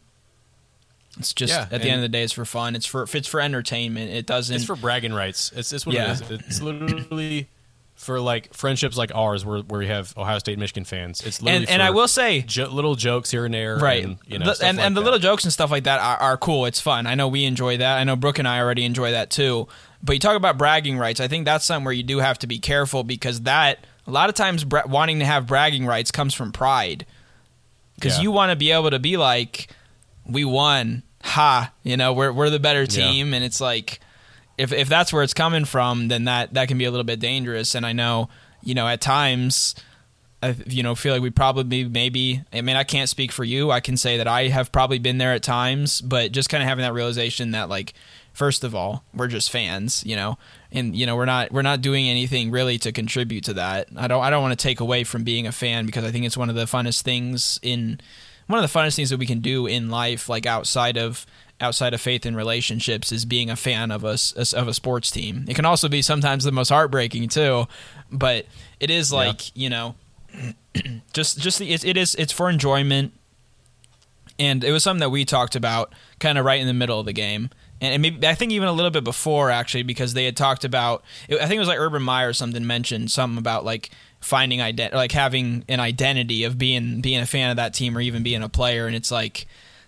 [1.19, 2.76] It's just Yeah, at the end of the day, it's for fun.
[2.76, 4.12] It's for it's for entertainment.
[4.12, 4.56] It doesn't.
[4.56, 5.52] it's for bragging rights.
[5.56, 6.12] It's it's what Yeah.
[6.13, 6.32] it is.
[6.32, 7.49] It's literally
[7.95, 11.21] for like friendships like ours, where where we have Ohio State, Michigan fans.
[11.21, 14.17] It's literally and and I will say jo- little jokes here and there, right And,
[14.26, 15.06] you know, The- and like and the that.
[15.06, 17.78] little jokes and stuff like that are, are cool it's fun i know we enjoy
[17.78, 19.67] that i know brooke and i already enjoy that too
[20.02, 22.47] but you talk about bragging rights i think that's something where you do have to
[22.47, 26.34] be careful because that a lot of times bra- wanting to have bragging rights comes
[26.34, 27.06] from pride
[27.95, 28.23] because Yeah.
[28.23, 29.67] you want to be able to be like
[30.27, 31.03] we won.
[31.25, 32.88] Ha you know we're, we're the better Yeah.
[33.09, 33.33] team.
[33.33, 33.99] And it's like
[34.57, 37.19] if if that's where it's coming from then that that can be a little bit
[37.21, 37.75] dangerous.
[37.75, 38.27] And i know
[38.62, 39.73] you know at times
[40.41, 43.71] I you know feel like we probably maybe I mean I can't speak for you.
[43.71, 46.67] I can say that I have probably been there at times but just kind of
[46.67, 47.93] having that realization that like
[48.33, 50.38] first of all we're just fans you know
[50.73, 53.88] and you know we're not we're not doing anything really to contribute to that.
[53.95, 56.25] I don't I don't want to take away from being a fan because I think
[56.25, 58.01] it's one of the funnest things in
[58.47, 61.25] one of the funnest things that we can do in life like outside of
[61.62, 65.45] outside of faith and relationships is being a fan of us of a sports team.
[65.47, 67.67] It can also be sometimes the most heartbreaking too
[68.13, 68.45] but
[68.79, 69.95] it is like you know
[71.13, 73.13] just just the, it, it is it's for enjoyment.
[74.39, 77.06] And it was something that we talked about kind of right in the middle of
[77.06, 77.51] the game.
[77.79, 80.63] And, and maybe I think even a little bit before actually because they had talked
[80.65, 83.89] about I think it was like Urban Meyer or something mentioned something about like
[84.23, 88.01] finding ident like having an identity of being being a fan of that team or
[88.01, 89.45] even being a player and it's like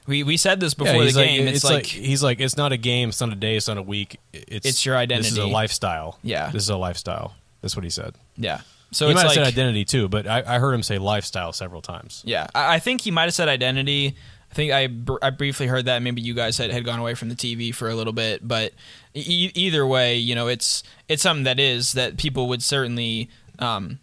[0.08, 1.48] we, we said this before the he's like- game.
[1.48, 3.82] it's, like, he's like it's not a game, it's not a day, it's not a
[3.82, 4.20] week.
[4.34, 5.30] It's It's your identity.
[5.30, 6.20] This is a lifestyle.
[6.22, 6.52] Yeah.
[6.52, 7.34] this is a lifestyle.
[7.62, 8.14] That's what he said.
[8.38, 8.60] yeah.
[8.92, 11.00] So he it's might like have said identity too, but I, I heard him say
[11.00, 12.22] lifestyle several times.
[12.26, 14.16] Yeah, I, I think he might have said identity.
[14.52, 16.02] I think I, br- I briefly heard that.
[16.04, 18.72] Maybe you guys had, had gone away from the TV for a little bit, but
[19.16, 24.00] e- either way, you know, it's it's something that is that people would certainly um,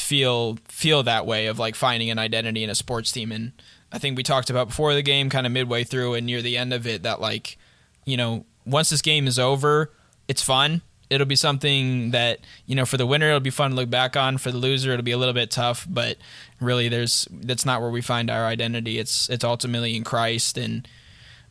[0.00, 3.32] feel feel that way of like finding an identity in a sports team.
[3.32, 3.52] And
[3.92, 6.56] I think we talked about before the game, kind of midway through and near the
[6.56, 7.58] end of it, that like
[8.04, 9.92] you know, once this game is over,
[10.28, 10.82] it's fun.
[11.08, 14.16] It'll be something that you know for the winner it'll be fun to look back
[14.16, 14.38] on.
[14.38, 16.16] For the loser it'll be a little bit tough, but
[16.60, 18.98] really there's that's not where we find our identity.
[18.98, 20.88] It's it's ultimately in Christ and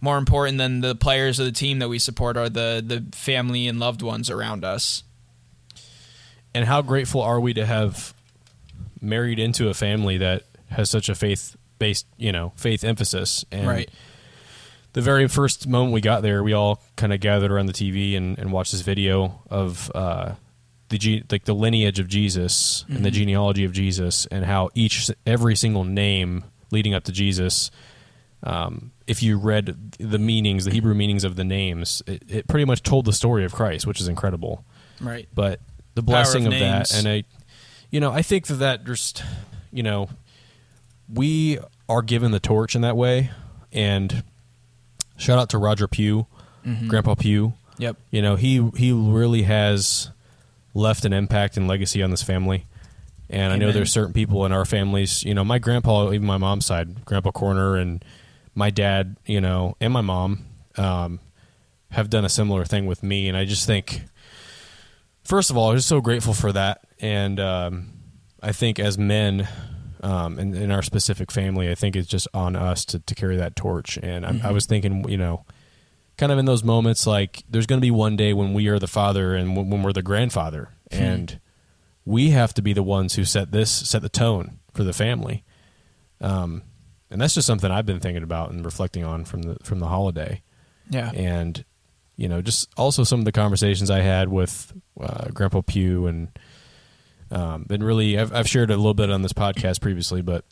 [0.02, 3.68] more important than the players of the team that we support are the the family
[3.68, 5.04] and loved ones around us.
[6.54, 8.14] And how grateful are we to have
[9.02, 13.46] married into a family that has such a faith based, you know, faith emphasis?
[13.52, 13.90] And Right.
[14.94, 18.16] the very first moment we got there, we all kind of gathered around the TV
[18.16, 20.34] and, and watched this video of uh,
[20.90, 25.10] the ge- like the lineage of Jesus and the genealogy of Jesus, and how each
[25.26, 27.72] every single name leading up to Jesus.
[28.44, 32.66] Um, if you read the meanings, the Hebrew meanings of the names, it, it pretty
[32.66, 34.64] much told the story of Christ, which is incredible
[35.02, 35.28] Right.
[35.34, 35.60] but
[35.96, 37.24] the blessing of of, that and i
[37.92, 39.24] you know i think that that just
[39.72, 40.10] you know
[41.14, 43.30] we are given the torch in that way.
[43.72, 44.24] And
[45.18, 46.26] shout out to roger pugh
[46.66, 46.88] Mm-hmm.
[46.88, 47.54] grandpa pugh.
[47.78, 47.98] Yep.
[48.10, 50.10] you know he he really has
[50.74, 52.66] left an impact and legacy on this family.
[53.30, 56.38] And i know there's certain people in our families you know my grandpa even my
[56.38, 58.04] mom's side grandpa corner and
[58.56, 60.46] my dad you know and my mom
[60.78, 61.20] um,
[61.92, 63.28] have done a similar thing with me.
[63.28, 64.02] And i just think
[65.26, 66.82] first of all i'm just so grateful for that.
[67.00, 67.90] And um,
[68.42, 69.48] i think as men
[70.02, 73.36] um, in, in our specific family i think it's just on us to, to carry
[73.38, 73.98] that torch.
[74.02, 75.46] And I, I was thinking you know
[76.18, 78.80] kind of in those moments like there's going to be one day when we are
[78.80, 80.70] the father and when, when we're the grandfather.
[80.92, 81.40] And
[82.06, 85.44] we have to be the ones who set this set the tone for the family.
[86.22, 86.64] Um,
[87.10, 89.88] and that's just something i've been thinking about and reflecting on from the from the
[89.88, 90.42] holiday.
[90.90, 91.12] Yeah.
[91.14, 91.66] and
[92.18, 96.30] you know just also some of the conversations i had with uh, grandpa pugh and
[97.32, 100.46] um, been really I've, I've shared a little bit on this podcast previously but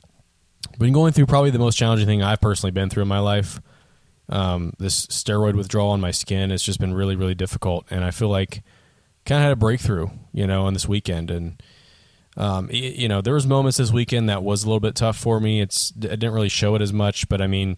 [0.79, 3.61] been going through probably the most challenging thing i've personally been through in my life.
[4.29, 8.11] Um, this steroid withdrawal on my skin has just been really really difficult and i
[8.11, 8.63] feel like
[9.25, 11.29] kind of had a breakthrough you know on this weekend.
[11.29, 11.61] And
[12.35, 15.17] um, y- you know there was moments this weekend that was a little bit tough
[15.17, 15.61] for me.
[15.61, 17.77] It's i didn't really show it as much but i mean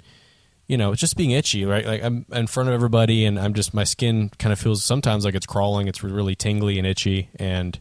[0.67, 1.86] you know, it's just being itchy, right?
[1.86, 5.25] Like I'm in front of everybody, and I'm just my skin kind of feels sometimes
[5.25, 5.88] like it's crawling.
[5.88, 7.80] It's really tingly and itchy and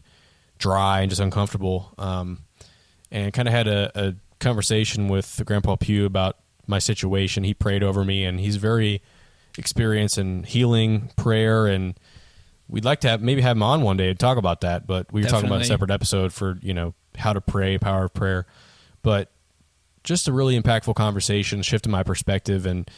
[0.59, 1.93] dry and just uncomfortable.
[1.97, 2.39] Um,
[3.11, 7.43] and kind of had a, a conversation with Grandpa Pugh about my situation.
[7.43, 9.01] He prayed over me, and he's very
[9.57, 11.97] experienced in healing, prayer, and
[12.67, 14.85] we'd like to have maybe have him on one day to talk about that.
[14.85, 18.05] But we were talking about a separate episode for you know how to pray, power
[18.05, 18.45] of prayer,
[19.01, 19.31] but
[20.05, 22.89] just a really impactful conversation, shifting my perspective, and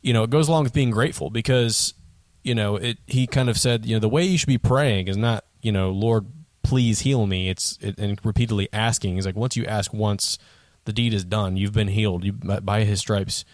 [0.00, 1.94] you know, it goes along with being grateful because
[2.42, 2.98] you know, it.
[3.06, 5.72] He kind of said, you know, the way you should be praying is not, you
[5.72, 6.26] know, Lord,
[6.62, 7.48] please heal me.
[7.48, 9.14] It's it, and repeatedly asking.
[9.14, 10.38] He's like, once you ask once,
[10.84, 11.56] the deed is done.
[11.56, 12.24] You've been healed.
[12.24, 13.44] You by His stripes,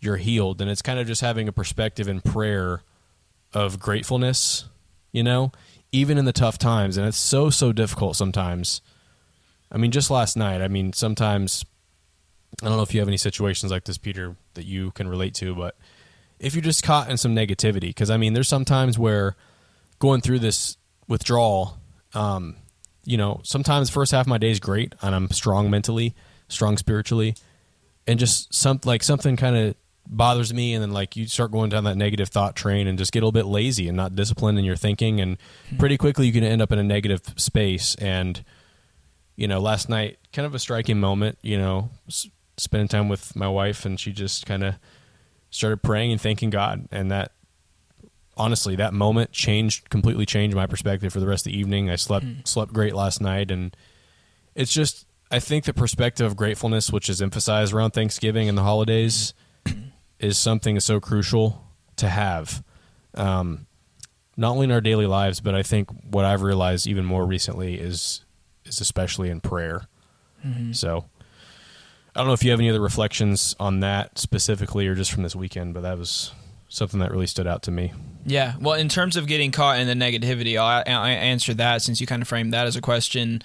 [0.00, 0.60] you're healed.
[0.60, 2.82] And it's kind of just having a perspective in prayer
[3.52, 4.66] of gratefulness.
[5.12, 5.52] You know,
[5.92, 8.82] even in the tough times, and it's so so difficult sometimes.
[9.72, 10.60] I mean, just last night.
[10.60, 11.64] I mean, sometimes
[12.62, 15.34] I don't know if you have any situations like this, Peter, that you can relate
[15.34, 15.76] to, but
[16.38, 19.36] if you're just caught in some negativity, because I mean, there's some times where
[19.98, 20.76] going through this
[21.08, 21.78] withdrawal,
[22.14, 22.56] um,
[23.04, 26.14] you know, sometimes first half of my day is great and I'm strong mentally,
[26.48, 27.34] strong spiritually,
[28.06, 29.74] and just some like something kind of
[30.06, 33.12] bothers me, and then like you start going down that negative thought train and just
[33.12, 35.38] get a little bit lazy and not disciplined in your thinking, and
[35.78, 37.94] pretty quickly you can end up in a negative space.
[37.96, 38.44] And
[39.36, 41.90] you know, last night, kind of a striking moment, you know,
[42.56, 44.74] spending time with my wife, and she just kind of
[45.50, 46.88] started praying and thanking God.
[46.90, 47.32] And that,
[48.36, 51.90] honestly, that moment changed, completely changed my perspective for the rest of the evening.
[51.90, 52.32] I slept, hmm.
[52.44, 53.50] slept great last night.
[53.50, 53.76] And
[54.54, 58.62] it's just, I think the perspective of gratefulness, which is emphasized around Thanksgiving and the
[58.62, 59.34] holidays,
[59.66, 59.88] hmm.
[60.18, 61.64] is something so crucial
[61.96, 62.62] to have.
[63.14, 63.66] Um,
[64.36, 67.74] not only in our daily lives, but I think what I've realized even more recently
[67.74, 68.24] is
[68.64, 69.86] is especially in prayer.
[70.44, 70.72] Mm-hmm.
[70.72, 71.06] So
[72.14, 75.22] I don't know if you have any other reflections on that specifically or just from
[75.24, 76.32] this weekend, but that was
[76.68, 77.92] something that really stood out to me.
[78.24, 78.54] Yeah.
[78.60, 82.06] Well, in terms of getting caught in the negativity, I'll, I'll answer that since you
[82.06, 83.42] kind of framed that as a question.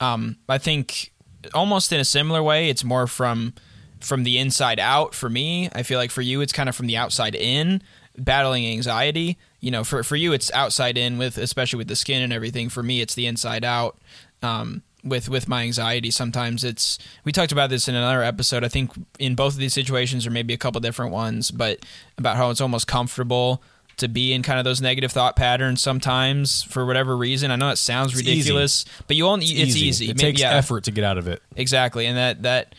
[0.00, 1.12] Um, I think
[1.54, 3.54] almost in a similar way, it's more from
[4.00, 5.68] from the inside out for me.
[5.74, 7.82] I feel like for you, it's kind of from the outside in,
[8.16, 9.36] battling anxiety.
[9.60, 12.68] You know, for for you, it's outside in with especially with the skin and everything.
[12.68, 13.98] For me, it's the inside out.
[14.42, 18.64] Um, with with my anxiety sometimes it's we talked about this in another episode.
[18.64, 21.78] I think in both of these situations or maybe a couple different ones but
[22.18, 23.62] about how it's almost comfortable
[23.96, 27.50] to be in kind of those negative thought patterns sometimes for whatever reason.
[27.50, 30.52] I know it sounds It's ridiculous but you only it's, easy, It Maybe- takes yeah,
[30.52, 31.42] effort to get out of it.
[31.56, 32.06] exactly.
[32.06, 32.74] And that that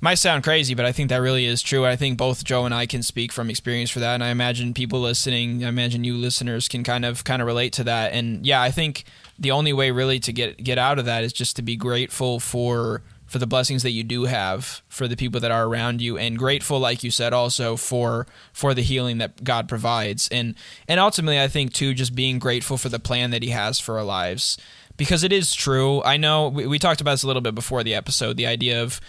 [0.00, 1.84] might sound crazy but i think that really is true.
[1.84, 4.72] I think both joe and i can speak from experience for that and i imagine
[4.72, 8.12] people listening i imagine you listeners can kind of kind of relate to that.
[8.12, 9.02] And yeah i think
[9.38, 12.40] the only way really to get get out of that is just to be grateful
[12.40, 16.16] for for the blessings that you do have for the people that are around you
[16.16, 20.28] and grateful like you said also for for the healing that God provides.
[20.28, 20.54] And
[20.88, 23.98] and ultimately I think too just being grateful for the plan that he has for
[23.98, 24.56] our lives.
[24.96, 26.02] Because it is true.
[26.02, 28.82] I know we, we talked about this a little bit before the episode the idea
[28.82, 29.00] of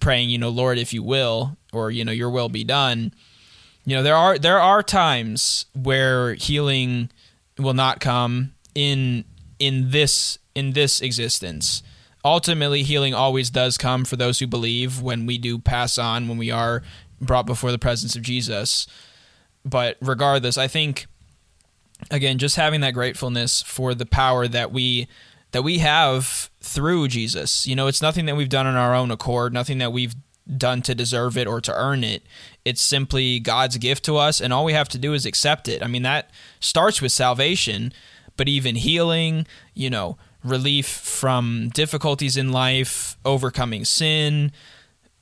[0.00, 3.14] praying you know Lord if you will or you know your will be done.
[3.86, 7.10] You know there are there are times where healing
[7.58, 9.24] will not come in
[9.58, 11.82] in this in this existence
[12.24, 16.38] ultimately healing always does come for those who believe when we do pass on when
[16.38, 16.82] we are
[17.20, 18.86] brought before the presence of Jesus
[19.64, 21.06] but regardless i think
[22.10, 25.08] again just having that gratefulness for the power that we
[25.52, 27.66] that we have through Jesus.
[27.66, 30.14] You know, it's nothing that we've done on our own accord, nothing that we've
[30.56, 32.22] done to deserve it or to earn it.
[32.64, 35.82] It's simply God's gift to us and all we have to do is accept it.
[35.82, 37.92] I mean, that starts with salvation,
[38.36, 44.52] but even healing, you know, relief from difficulties in life, overcoming sin,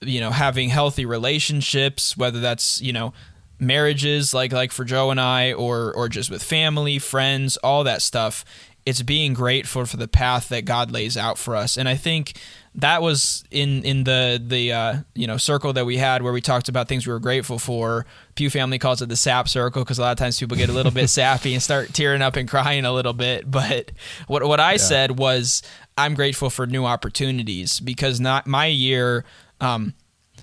[0.00, 3.14] you know having healthy relationships whether that's you know
[3.59, 8.03] marriages like like for Joe and I or or just with family friends all that
[8.03, 8.44] stuff
[8.87, 11.77] it's being grateful for the path that God lays out for us.
[11.77, 12.35] And I think
[12.76, 16.40] that was in in the the uh, you know circle that we had where we
[16.40, 18.06] talked about things we were grateful for.
[18.34, 20.72] Pugh family calls it the sap circle because a lot of times people get a
[20.72, 23.50] little bit sappy and start tearing up and crying a little bit.
[23.50, 23.92] But
[24.26, 25.62] what what I said was
[25.96, 29.24] I'm grateful for new opportunities because not my year
[29.60, 29.94] um,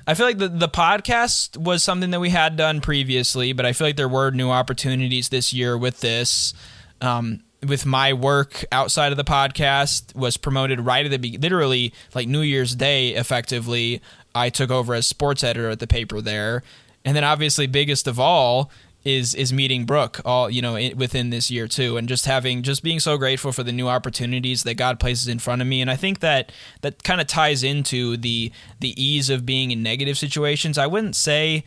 [0.08, 3.74] I feel like the the podcast was something that we had done previously, but I
[3.74, 6.54] feel like there were new opportunities this year with this.
[7.02, 11.94] Um, with my work outside of the podcast was promoted right at the be- literally
[12.16, 13.10] like New Year's Day.
[13.10, 14.02] Effectively,
[14.34, 16.64] I took over as sports editor at the paper there,
[17.06, 18.72] and then obviously biggest of all
[19.04, 22.64] is is meeting Brooke all you know i within this year too, and just having
[22.64, 25.82] just being so grateful for the new opportunities that God places in front of me,
[25.82, 29.84] and I think that that kind of ties into the the ease of being in
[29.84, 30.78] negative situations.
[30.78, 31.64] I wouldn't say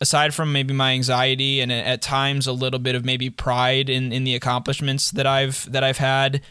[0.00, 4.12] aside from maybe my anxiety and at times a little bit of maybe pride in,
[4.12, 6.42] in the accomplishments that I've that I've had.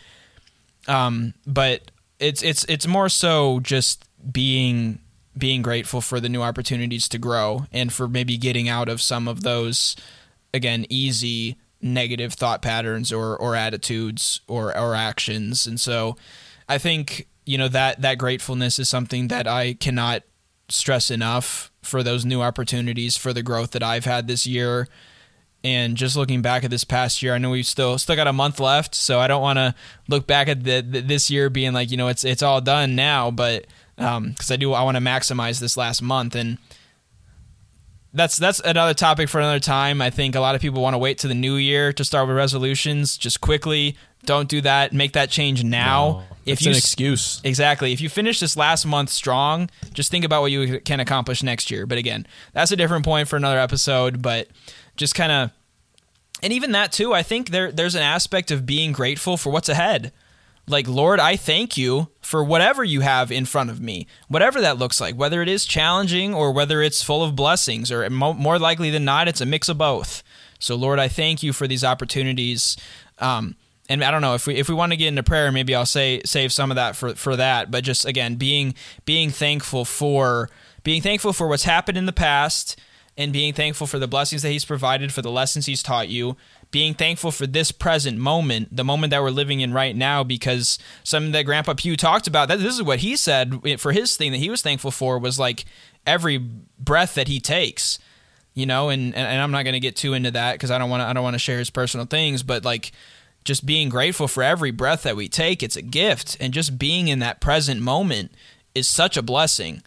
[0.87, 4.99] Um, but it's it's it's more so just being
[5.37, 9.27] being grateful for the new opportunities to grow and for maybe getting out of some
[9.27, 9.95] of those
[10.53, 15.67] again easy negative thought patterns or or attitudes or or actions.
[15.67, 16.15] And so
[16.67, 20.23] I think you know that that gratefulness is something that I cannot
[20.69, 24.87] stress enough for those new opportunities for the growth that I've had this year.
[25.63, 28.33] And just looking back at this past year, I know we've still still got a
[28.33, 29.73] month left, so I don't want to
[30.07, 32.95] look back at the, the, this year being like you know it's it's all done
[32.95, 33.65] now, but
[33.97, 36.59] um, because I do I want to maximize this last month and
[38.15, 40.01] that's that's another topic for another time.
[40.01, 42.27] I think a lot of people want to wait to the new year to start
[42.27, 43.17] with resolutions.
[43.17, 44.93] Just quickly, don't do that.
[44.93, 46.23] Make that change now.
[46.45, 47.91] if if it's you an excuse, Exactly.
[47.91, 51.69] If you finish this last month strong, just think about what you can accomplish next
[51.69, 51.85] year.
[51.85, 54.21] But again, that's a different point for another episode.
[54.21, 54.47] But
[54.95, 55.51] just kind of,
[56.41, 59.69] and even that too, I think there there's an aspect of being grateful for what's
[59.69, 60.11] ahead.
[60.67, 64.79] Like Lord, I thank you for whatever you have in front of me, whatever that
[64.79, 68.89] looks like, whether it is challenging or whether it's full of blessings, or more likely
[68.89, 70.23] than not, it's a mix of both.
[70.57, 72.77] So Lord, I thank you for these opportunities.
[73.19, 73.55] Um,
[73.87, 75.85] and I don't know if we if we want to get into prayer, maybe I'll
[75.85, 77.69] say save some of that for for that.
[77.69, 78.73] But just again, being
[79.05, 80.49] being thankful for
[80.83, 82.79] being thankful for what's happened in the past,
[83.15, 86.35] and being thankful for the blessings that He's provided, for the lessons He's taught you.
[86.75, 90.77] Being thankful for this present moment, the moment that we're living in right now, because
[91.05, 92.49] something that Grandpa Pugh talked about.
[92.49, 95.39] That this is what he said for his thing that he was thankful for was
[95.39, 95.63] like
[96.05, 97.97] every breath that he takes
[98.53, 100.89] you know and and i'm not going to get too into that because i don't
[100.89, 102.91] want to i don't want to share his personal things but like
[103.43, 107.07] just being grateful for every breath that we take it's a gift and just being
[107.07, 108.31] in that present moment
[108.75, 109.81] is such a blessing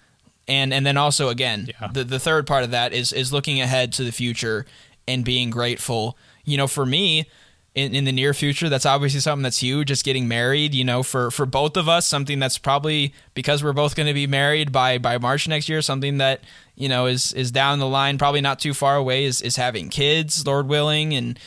[0.49, 1.89] and and then also again Yeah.
[1.93, 4.67] the the third part of that is is looking ahead to the future
[5.07, 6.19] and being grateful.
[6.49, 7.29] You know, for me,
[7.75, 9.89] in, in the near future, that's obviously something that's huge.
[9.89, 13.73] Just getting married, you know, for for both of us, something that's probably because we're
[13.73, 15.81] both going to be married by by March next year.
[15.83, 16.43] Something that
[16.75, 19.25] you know is is down the line, probably not too far away.
[19.25, 21.39] Is is having kids, Lord willing, and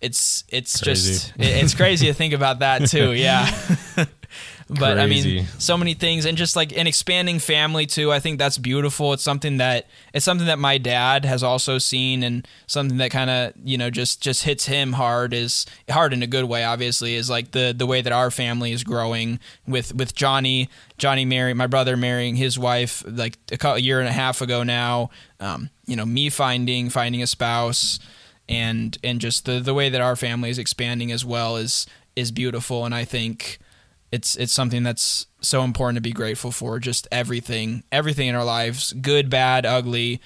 [0.00, 1.12] it's it's Crazy.
[1.12, 3.12] just it's crazy to think about that too.
[3.12, 3.50] Yeah.
[4.68, 8.10] but I mean, so many things, and just like an expanding family too.
[8.10, 9.12] I think that's beautiful.
[9.12, 13.28] It's something that it's something that my dad has also seen, and something that kind
[13.28, 16.64] of you know just just hits him hard is hard in a good way.
[16.64, 21.24] Obviously, is like the the way that our family is growing with with Johnny Johnny
[21.24, 25.10] marrying my brother marrying his wife like a year and a half ago now.
[25.40, 27.98] Um, you know, me finding finding a spouse
[28.48, 31.86] and and just the the way that our family is expanding as well is
[32.16, 33.58] is beautiful and I think
[34.14, 38.44] it's it's something that's so important to be grateful for just everything everything in our
[38.44, 40.20] lives good bad ugly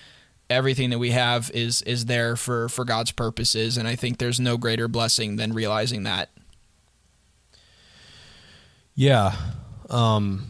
[0.51, 4.41] everything that we have is is there for for God's purposes and I think there's
[4.41, 6.28] no greater blessing than realizing that
[8.99, 9.36] Yeah.
[9.89, 10.45] Um,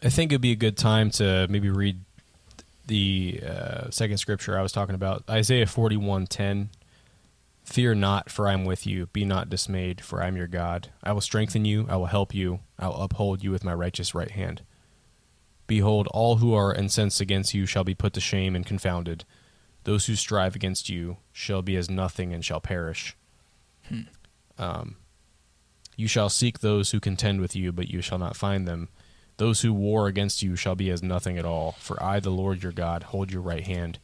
[0.00, 1.98] I think it'd be a good time to maybe read
[2.86, 6.70] the uh, second scripture I was talking about, Isaiah forty-one ten.
[7.68, 9.08] Fear not, for I am with you.
[9.08, 10.88] Be not dismayed, for I am your God.
[11.04, 11.86] I will strengthen you.
[11.90, 12.60] I will help you.
[12.78, 14.62] I will uphold you with my righteous right hand.
[15.66, 19.26] Behold, all who are incensed against you shall be put to shame and confounded.
[19.84, 23.14] Those who strive against you shall be as nothing and shall perish.
[24.56, 24.96] Um,
[25.94, 28.88] you shall seek those who contend with you, but you shall not find them.
[29.36, 31.72] Those who war against you shall be as nothing at all.
[31.72, 33.98] For I, the Lord your God, hold your right hand.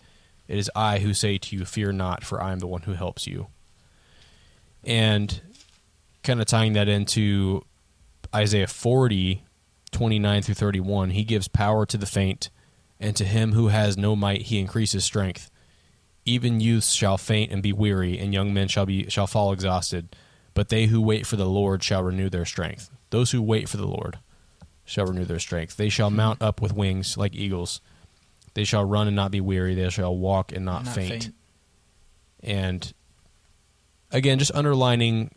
[0.47, 2.93] It is I who say to you, Fear not, for I am the one who
[2.93, 3.49] helps you.
[4.85, 5.41] And
[6.23, 7.65] kind of tying that into
[8.35, 9.43] Isaiah 40,
[9.93, 12.51] 29 through 31, he gives power to the faint,
[13.01, 15.51] and to him who has no might he increases strength.
[16.27, 20.17] Even youths shall faint and be weary, and young men shall be shall fall exhausted.
[20.55, 22.91] But they who wait for the Lord shall renew their strength.
[23.11, 24.19] Those who wait for the Lord
[24.85, 25.77] shall renew their strength.
[25.77, 27.81] They shall mount up with wings like eagles.
[28.55, 29.75] They shall run and not be weary.
[29.75, 31.11] They shall walk and not, Not faint.
[31.25, 31.35] faint.
[32.43, 32.95] And
[34.11, 35.33] again, just underlining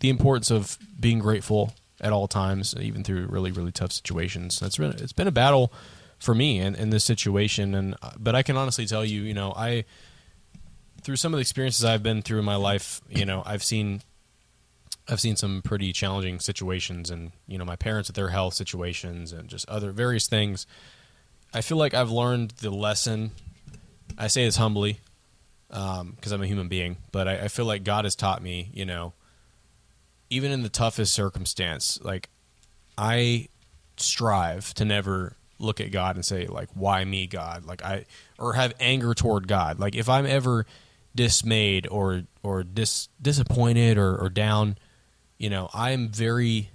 [0.00, 4.60] the importance of being grateful at all times, even through really, really tough situations.
[4.60, 5.72] That's been it's been a battle
[6.18, 9.34] for me in, in this situation, and uh, but I can honestly tell you, you
[9.34, 9.84] know, I
[11.02, 14.02] through some of the experiences I've been through in my life, you know, I've seen
[15.08, 19.32] I've seen some pretty challenging situations, and you know, my parents with their health situations,
[19.32, 20.66] and just other various things.
[21.52, 23.30] I feel like I've learned the lesson.
[24.16, 25.00] I say this humbly
[25.70, 28.70] um, because I'm a human being, but I, I feel like God has taught me,
[28.72, 29.14] you know,
[30.30, 32.28] even in the toughest circumstance, like
[32.96, 33.48] I
[33.96, 38.04] strive to never look at God and say like, "Why me, God?" Like I
[38.38, 39.78] or have anger toward God.
[39.78, 40.66] Like if I'm ever
[41.14, 44.76] dismayed or or dis, disappointed or, or down,
[45.38, 46.70] you know, I am very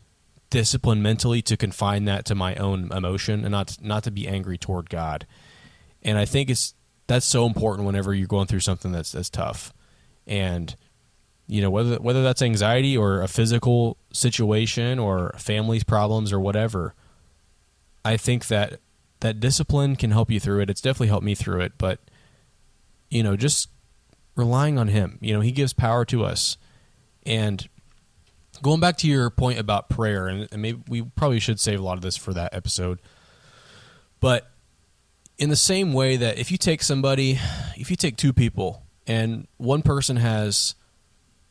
[0.53, 4.55] disciplined mentally to confine that to my own emotion and not not to be angry
[4.55, 5.25] toward God.
[6.03, 6.75] And I think it's
[7.07, 9.73] that's so important whenever you're going through something that's that's tough.
[10.27, 10.75] And
[11.47, 16.93] you know whether whether that's anxiety or a physical situation or family's problems or whatever.
[18.05, 18.79] I think that
[19.21, 20.69] that discipline can help you through it.
[20.69, 21.99] It's definitely helped me through it, but
[23.09, 23.69] you know, just
[24.35, 25.17] relying on him.
[25.19, 26.57] You know, he gives power to us.
[27.25, 27.67] And
[28.61, 31.83] going back to your point about prayer, and, and maybe we probably should save a
[31.83, 32.99] lot of this for that episode.
[34.19, 34.49] But
[35.37, 37.39] in the same way that if you take somebody,
[37.75, 40.75] if you take two people, and one person has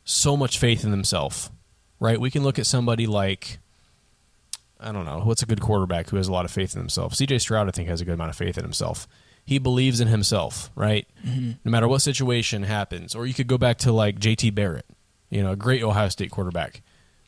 [0.03, 1.51] so much faith in themselves,
[1.99, 2.19] right?
[2.19, 3.59] We can look at somebody like
[4.79, 7.15] I don't know what's a good quarterback who has a lot of faith in himself.
[7.15, 7.39] C.J.
[7.39, 9.07] Stroud, I think, has a good amount of faith in himself.
[9.45, 11.07] He believes in himself, right?
[11.25, 11.51] Mm-hmm.
[11.63, 13.15] No matter what situation happens.
[13.15, 14.49] Or you could go back to like J.T.
[14.51, 14.85] Barrett,
[15.29, 16.81] you know, a great Ohio State quarterback.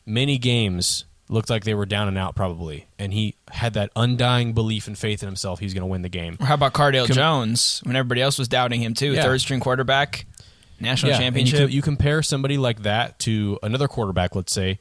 [0.06, 4.52] Many games looked like they were down and out, probably, and he had that undying
[4.52, 5.58] belief and faith in himself.
[5.58, 6.36] He was going to win the game.
[6.40, 9.12] Or how about Cardale Com- Jones when everybody else was doubting him too?
[9.12, 9.22] Yeah.
[9.22, 10.26] Third string quarterback,
[10.80, 11.70] national Yeah, championship.
[11.70, 14.78] You, you compare somebody like that to another quarterback, let's say,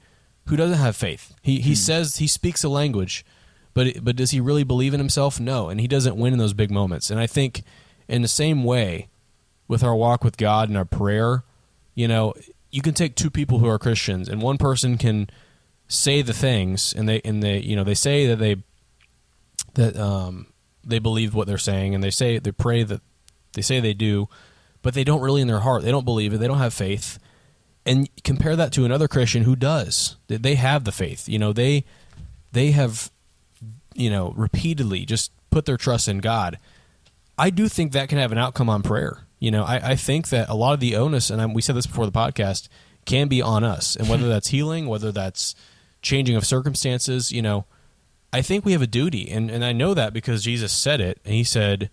[0.47, 1.33] who doesn't have faith.
[1.41, 1.75] He he hmm.
[1.75, 3.25] says he speaks a language,
[3.73, 5.39] but but does he really believe in himself?
[5.39, 7.09] No, and he doesn't win in those big moments.
[7.09, 7.63] And I think
[8.07, 9.07] in the same way
[9.67, 11.43] with our walk with God and our prayer,
[11.95, 12.35] you know,
[12.75, 15.29] you can take two people who are Christians, and one person can
[15.87, 18.57] say the things, and they and they you know they say that they
[19.75, 20.47] that um
[20.83, 23.01] they believe what they're saying, and they say they pray that
[23.53, 24.27] they say they do,
[24.81, 25.83] but they don't really in their heart.
[25.83, 26.37] They don't believe it.
[26.37, 27.17] They don't have faith.
[27.85, 30.17] And compare that to another Christian who does.
[30.27, 31.29] They have the faith.
[31.29, 31.85] You know, they
[32.51, 33.09] they have
[33.95, 36.59] you know, repeatedly just put their trust in God.
[37.37, 39.24] I do think that can have an outcome on prayer.
[39.45, 41.75] You know, I, I think that a lot of the onus, and I, we said
[41.75, 42.67] this before the podcast,
[43.05, 43.95] can be on us.
[43.95, 45.53] And whether that's healing, whether that's
[46.01, 47.65] changing of circumstances, you know,
[48.33, 49.29] I think we have a duty.
[49.29, 51.19] And, and I know that because Jesus said it.
[51.23, 51.91] And he said,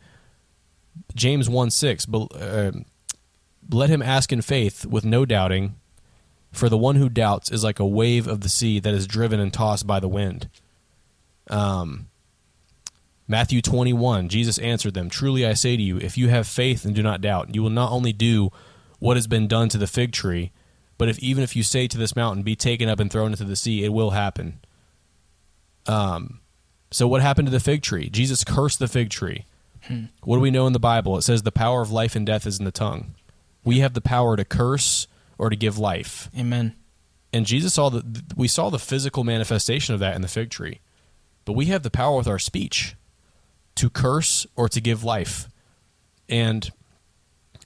[1.14, 2.72] James 1 6, uh,
[3.70, 5.74] let him ask in faith with no doubting,
[6.52, 9.40] for the one who doubts is like a wave of the sea that is driven
[9.40, 10.48] and tossed by the wind.
[11.50, 12.08] Um,
[13.28, 16.94] Matthew 21, Jesus answered them, Truly I say to you, if you have faith and
[16.94, 18.50] do not doubt, you will not only do
[18.98, 20.52] what has been done to the fig tree,
[20.98, 23.44] but if even if you say to this mountain, Be taken up and thrown into
[23.44, 24.60] the sea, it will happen.
[25.86, 26.40] Um,
[26.90, 28.08] so what happened to the fig tree?
[28.10, 29.46] Jesus cursed the fig tree.
[29.82, 30.04] Hmm.
[30.22, 31.16] What do we know in the Bible?
[31.16, 33.14] It says the power of life and death is in the tongue.
[33.64, 35.06] We have the power to curse
[35.38, 36.30] or to give life.
[36.38, 36.76] Amen.
[37.32, 40.80] And Jesus saw the we saw the physical manifestation of that in the fig tree.
[41.44, 42.94] But we have the power with our speech
[43.76, 45.48] to curse or to give life.
[46.28, 46.70] And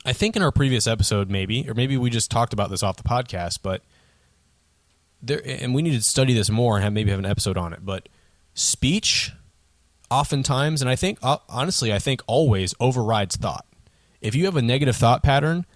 [0.05, 2.97] I think in our previous episode, maybe, or maybe we just talked about this off
[2.97, 3.83] the podcast, but
[5.21, 7.73] there, and we need to study this more and have maybe have an episode on
[7.73, 7.85] it.
[7.85, 8.09] But
[8.55, 9.33] speech,
[10.11, 13.67] oftentimes, and I think uh, honestly, I think always overrides thought.
[14.21, 15.67] If you have a negative thought pattern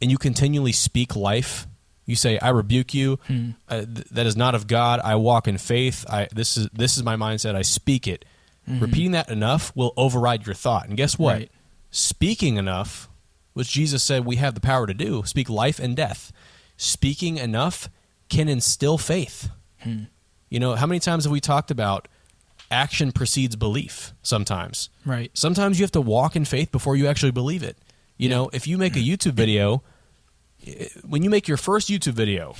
[0.00, 1.66] and you continually speak life,
[2.06, 3.18] you say, "I rebuke you.
[3.26, 3.50] Hmm.
[3.68, 5.00] Uh, th- that is not of God.
[5.00, 6.04] I walk in faith.
[6.08, 7.54] I this is this is my mindset.
[7.54, 8.24] I speak it."
[8.68, 8.80] Mm-hmm.
[8.80, 10.88] Repeating that enough will override your thought.
[10.88, 11.34] And guess what?
[11.34, 11.50] Right.
[11.90, 13.08] Speaking enough,
[13.52, 16.32] which Jesus said we have the power to do, speak life and death.
[16.76, 17.88] Speaking enough
[18.28, 19.50] can instill faith.
[19.80, 20.04] Hmm.
[20.48, 22.08] You know, how many times have we talked about
[22.70, 24.88] action precedes belief sometimes?
[25.04, 25.30] Right.
[25.34, 27.76] Sometimes you have to walk in faith before you actually believe it.
[28.16, 28.36] You yeah.
[28.36, 29.82] know, if you make a YouTube video,
[31.04, 32.54] when you make your first YouTube video,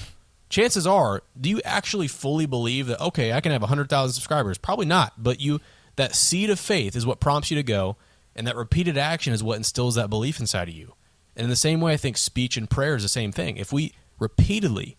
[0.48, 4.58] chances are, do you actually fully believe that, okay, I can have 100,000 subscribers?
[4.58, 5.60] Probably not, but you
[5.96, 7.96] that seed of faith is what prompts you to go,
[8.34, 10.94] and that repeated action is what instills that belief inside of you.
[11.36, 13.56] And in the same way, I think speech and prayer is the same thing.
[13.56, 14.96] If we repeatedly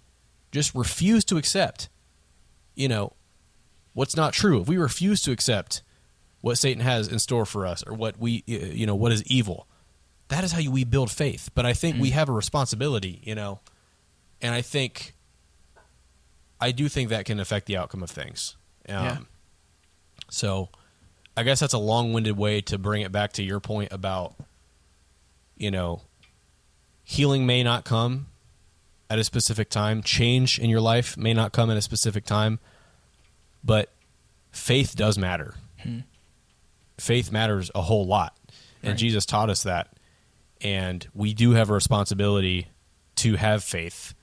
[0.51, 1.89] just refuse to accept,
[2.75, 3.13] you know,
[3.93, 5.81] what's not true, if we refuse to accept
[6.41, 9.67] what Satan has in store for us or what we, you know, what is evil,
[10.27, 11.49] that is how we build faith.
[11.55, 12.01] But I think mm.
[12.01, 13.59] we have a responsibility, you know,
[14.41, 15.13] and I think,
[16.59, 18.57] I do think that can affect the outcome of things.
[18.87, 19.17] Um, yeah.
[20.29, 20.69] So,
[21.37, 24.35] I guess that's a long-winded way to bring it back to your point about
[25.57, 26.01] you know
[27.03, 28.27] healing may not come
[29.09, 32.59] at a specific time, change in your life may not come at a specific time,
[33.63, 33.91] but
[34.51, 35.55] faith does matter.
[35.81, 35.99] Hmm.
[36.97, 38.35] Faith matters a whole lot.
[38.81, 38.97] And right.
[38.97, 39.93] Jesus taught us that.
[40.61, 42.67] And we do have a responsibility
[43.17, 44.13] to have faith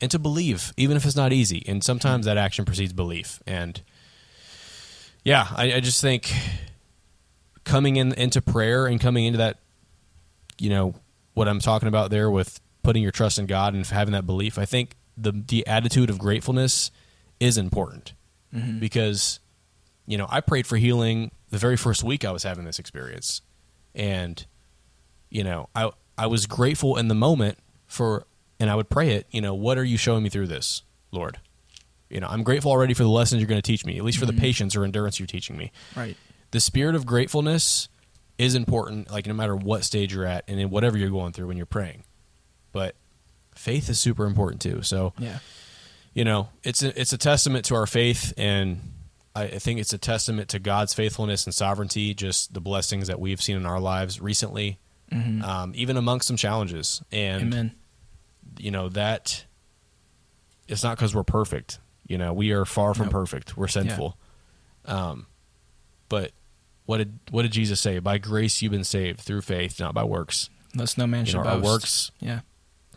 [0.00, 1.64] and to believe, even if it's not easy.
[1.66, 2.28] And sometimes hmm.
[2.28, 3.42] that action precedes belief.
[3.46, 3.80] And
[5.26, 6.32] yeah, I, I just think
[7.64, 9.58] coming in into prayer and coming into that,
[10.56, 10.94] you know,
[11.34, 14.56] what I'm talking about there with putting your trust in God and having that belief.
[14.56, 16.92] I think the the attitude of gratefulness
[17.40, 18.12] is important
[18.54, 18.78] mm-hmm.
[18.78, 19.40] because,
[20.06, 23.42] you know, I prayed for healing the very first week I was having this experience,
[23.96, 24.46] and,
[25.28, 27.58] you know, I I was grateful in the moment
[27.88, 28.26] for,
[28.60, 29.26] and I would pray it.
[29.32, 31.40] You know, what are you showing me through this, Lord?
[32.08, 34.18] You know, I'm grateful already for the lessons you're going to teach me, at least
[34.18, 34.36] for mm-hmm.
[34.36, 35.72] the patience or endurance you're teaching me.
[35.96, 36.16] Right.
[36.52, 37.88] The spirit of gratefulness
[38.38, 41.48] is important, like no matter what stage you're at and in whatever you're going through
[41.48, 42.04] when you're praying.
[42.72, 42.94] But
[43.54, 44.82] faith is super important too.
[44.82, 45.38] So, yeah,
[46.12, 48.80] you know, it's a, it's a testament to our faith, and
[49.34, 52.14] I, I think it's a testament to God's faithfulness and sovereignty.
[52.14, 54.78] Just the blessings that we've seen in our lives recently,
[55.10, 55.42] mm-hmm.
[55.42, 57.02] um, even amongst some challenges.
[57.10, 57.74] And Amen.
[58.58, 59.44] you know that
[60.68, 61.78] it's not because we're perfect
[62.08, 63.12] you know, we are far from nope.
[63.12, 63.56] perfect.
[63.56, 64.16] We're sinful.
[64.86, 65.10] Yeah.
[65.10, 65.26] Um,
[66.08, 66.32] but
[66.86, 67.98] what did what did Jesus say?
[67.98, 70.48] By grace you've been saved through faith, not by works.
[70.72, 72.40] Unless no man you should know, Our works, yeah,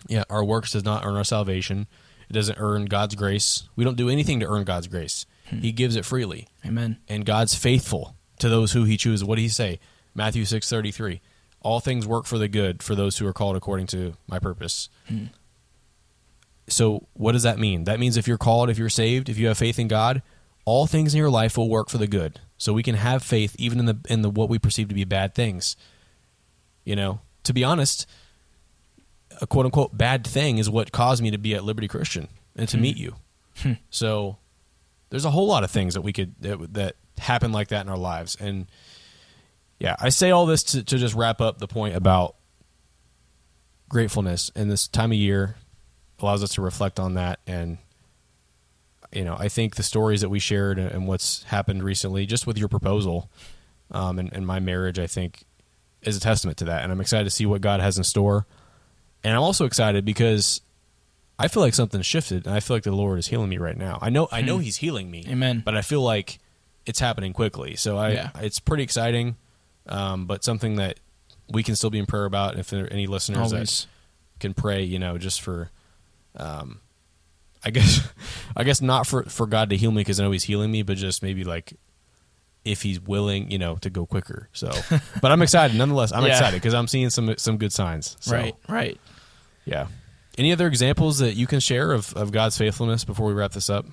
[0.07, 1.87] yeah, our works does not earn our salvation.
[2.29, 3.67] It doesn't earn God's grace.
[3.75, 5.25] We don't do anything to earn God's grace.
[5.49, 5.59] Hmm.
[5.59, 6.47] He gives it freely.
[6.63, 6.97] Amen.
[7.07, 9.23] And God's faithful to those who He chooses.
[9.25, 9.79] What did He say?
[10.13, 11.21] Matthew six thirty three.
[11.61, 14.89] All things work for the good for those who are called according to my purpose.
[15.07, 15.25] Hmm.
[16.69, 17.83] So, what does that mean?
[17.83, 20.21] That means if you're called, if you're saved, if you have faith in God,
[20.65, 22.39] all things in your life will work for the good.
[22.57, 25.05] So we can have faith even in the in the what we perceive to be
[25.05, 25.75] bad things.
[26.83, 28.05] You know, to be honest,
[29.41, 32.67] a quote unquote bad thing is what caused me to be at Liberty Christian and
[32.69, 32.83] to hmm.
[32.83, 33.15] meet you.
[33.57, 33.73] Hmm.
[33.89, 34.37] So
[35.09, 37.89] there's a whole lot of things that we could that, that happen like that in
[37.89, 38.37] our lives.
[38.39, 38.67] And
[39.79, 42.35] yeah, I say all this to, to just wrap up the point about
[43.87, 45.55] gratefulness in this time of year
[46.21, 47.77] allows us to reflect on that and
[49.11, 52.57] you know i think the stories that we shared and what's happened recently just with
[52.57, 53.29] your proposal
[53.91, 55.45] um, and, and, my marriage i think
[56.01, 58.45] is a testament to that, and I'm excited to see what God has in store.
[59.23, 60.61] And I'm also excited because
[61.37, 63.77] I feel like something shifted, and I feel like the Lord is healing me right
[63.77, 63.99] now.
[64.01, 65.61] I know I know He's healing me, Amen.
[65.65, 66.39] but I feel like
[66.85, 67.75] it's happening quickly.
[67.75, 68.29] So I Yeah.
[68.35, 69.35] it's pretty exciting,
[69.87, 70.99] um, but something that
[71.49, 72.57] we can still be in prayer about.
[72.57, 73.81] If there are any listeners Always.
[73.81, 73.87] that
[74.39, 75.69] can pray, you know, just for,
[76.35, 76.79] um,
[77.63, 78.07] I guess,
[78.55, 80.81] I guess not for for God to heal me because I know He's healing me,
[80.83, 81.73] but just maybe like
[82.65, 84.49] if He's willing, you know, to go quicker.
[84.53, 84.71] So,
[85.21, 86.11] but I'm excited nonetheless.
[86.11, 86.31] I'm Yeah.
[86.31, 88.17] excited because I'm seeing some some good signs.
[88.19, 88.99] So, Right, right.
[89.65, 89.87] Yeah.
[90.37, 93.69] Any other examples that you can share of, of God's faithfulness before we wrap this
[93.69, 93.85] up?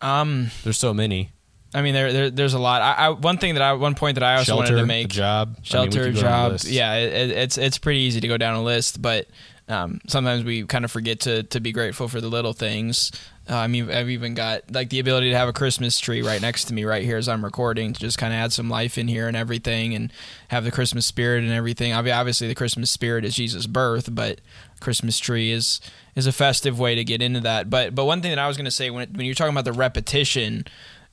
[0.00, 1.32] Um, There's so many.
[1.74, 2.80] I mean, there, there there's a lot.
[2.80, 4.86] I, I one thing that I one point that I also Shelter, wanted to a
[4.86, 6.60] make job, I mean, shelter down the job.
[6.64, 9.26] Yeah, it, it's it's pretty easy to go down a list, but
[9.68, 13.12] um, sometimes we kind of forget to to be grateful for the little things.
[13.48, 16.40] Uh, I mean, I've even got like the ability to have a Christmas tree right
[16.40, 18.98] next to me right here as I'm recording to just kind of add some life
[18.98, 20.12] in here and everything, and
[20.48, 21.92] have the Christmas spirit and everything.
[21.92, 24.40] Obvi- Obviously, the Christmas spirit is Jesus' birth, but
[24.80, 25.80] Christmas tree is
[26.16, 27.68] is a festive way to get into that.
[27.68, 29.64] But but one thing that I was going to say when when you're talking about
[29.66, 30.64] the repetition,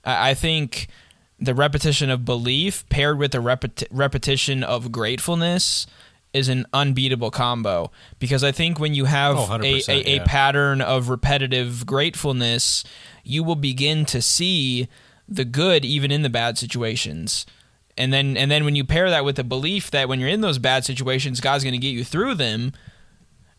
[0.03, 0.87] I, I think
[1.39, 5.85] the repetition of belief paired with the repeti- repetition of gratefulness
[6.35, 7.91] is an unbeatable combo.
[8.19, 12.83] Because I think when you have Oh, a, 100%, a, a pattern of repetitive gratefulness,
[13.23, 14.87] you will begin to see
[15.27, 17.45] the good even in the bad situations.
[17.97, 20.41] And then and then when you pair that with the belief that when you're in
[20.41, 22.73] those bad situations, God's going to get you through them,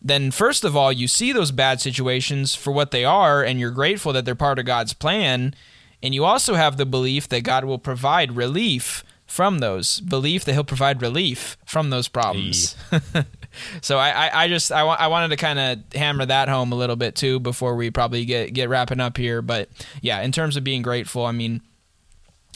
[0.01, 3.71] then first of all, you see those bad situations for what they are and you're
[3.71, 5.55] grateful that they're part of God's plan,
[6.03, 9.03] and you also have the belief that God will provide relief
[9.37, 12.75] from those belief that he'll provide relief from those problems.
[13.83, 16.71] so I, I, I just I, wa- I wanted to kind of hammer that home
[16.71, 19.43] a little bit too before we probably get get wrapping up here.
[19.43, 19.69] But
[20.01, 21.61] yeah, in terms of being grateful, I mean,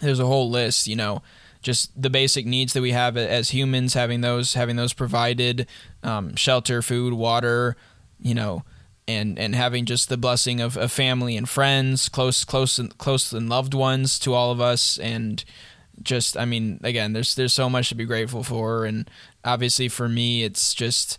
[0.01, 0.87] there's a whole list.
[0.87, 1.21] You know,
[1.61, 5.67] just the basic needs that we have as humans, having those having those provided,
[6.01, 7.77] um, shelter, food, water.
[8.19, 8.63] You know.
[9.07, 13.33] And, and having just the blessing of, of family and friends, close close and close
[13.33, 15.43] and loved ones to all of us, and
[16.03, 18.85] just I mean again there's there's so much to be grateful for.
[18.85, 19.09] And
[19.43, 21.17] obviously for me it's just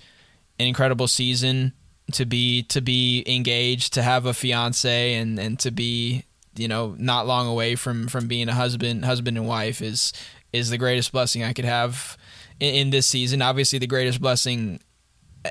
[0.59, 1.72] an incredible season
[2.12, 6.24] to be to be engaged to have a fiance and and to be
[6.57, 10.12] you know not long away from from being a husband husband and wife is
[10.53, 12.16] is the greatest blessing I could have
[12.61, 13.43] in, in this season.
[13.43, 14.80] Obviously the greatest blessing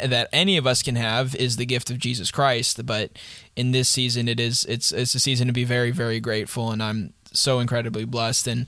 [0.05, 3.11] that any of us can have is the gift of Jesus Christ but
[3.55, 6.81] in this season it is it's it's a season to be very very grateful and
[6.81, 8.47] I'm so incredibly blessed.
[8.47, 8.67] And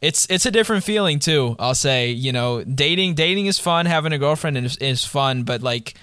[0.00, 1.56] it's it's a different feeling too.
[1.58, 5.62] I'll say, you know, dating dating is fun, having a girlfriend is, is fun, but
[5.62, 5.94] like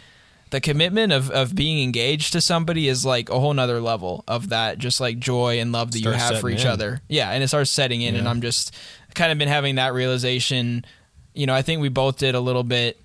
[0.49, 4.49] the commitment of, of being engaged to somebody is like a whole nother level of
[4.49, 6.71] that just like joy and love that you have for each in.
[6.71, 7.01] other.
[7.07, 8.73] Yeah, and it starts setting in and I'm just
[9.15, 10.85] kind of been having that realization.
[11.33, 12.99] You know, I think we both did a little bit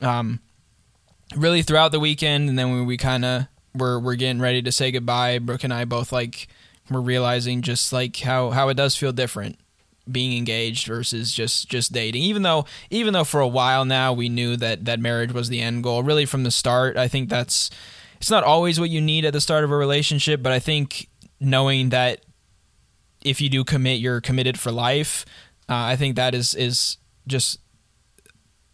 [0.00, 0.40] um
[1.36, 4.72] really throughout the weekend and then when we kind of were we're getting ready to
[4.72, 6.48] say goodbye, Brooke and I both like
[6.90, 9.58] we're realizing just like how how it does feel different
[10.10, 12.22] being engaged versus just just dating.
[12.22, 15.60] Even though even though for a while now we knew that that marriage was the
[15.60, 17.70] end goal really from the start i think that's
[18.16, 21.08] it's not always what you need at the start of a relationship but i think
[21.40, 22.24] knowing that
[23.24, 25.24] if you do commit you're committed for life
[25.68, 26.96] uh, i think that is is
[27.26, 27.60] just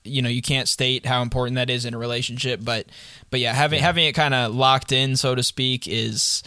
[0.05, 2.87] you know you can't state how important that is in a relationship but
[3.31, 6.43] but yeah having having it kind of locked in so to speak is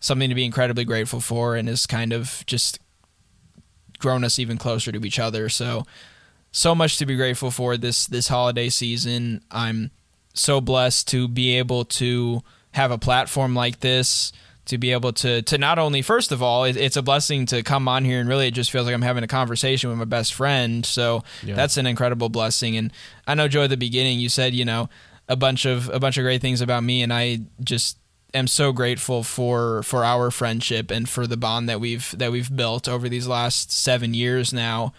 [0.00, 2.78] something to be incredibly grateful for and is kind of just
[3.98, 5.48] grown us even closer to each other.
[5.48, 5.84] So
[6.52, 9.42] so much to be grateful for this this holiday season.
[9.50, 9.90] I'm
[10.34, 12.42] so blessed to be able to
[12.72, 14.32] have a platform like this
[14.66, 17.62] to be able to to not only first of all it, it's a blessing to
[17.62, 20.04] come on here and really it just feels like i'm having a conversation with my
[20.04, 20.84] best friend.
[20.84, 21.54] So Yeah.
[21.54, 22.76] that's an incredible blessing.
[22.76, 22.92] And
[23.26, 24.88] i know joe at the beginning you said you know
[25.28, 27.96] a bunch of a bunch of great things about me and i just
[28.36, 32.54] am so grateful for for our friendship and for the bond that we've that we've
[32.54, 34.92] built over these last seven years now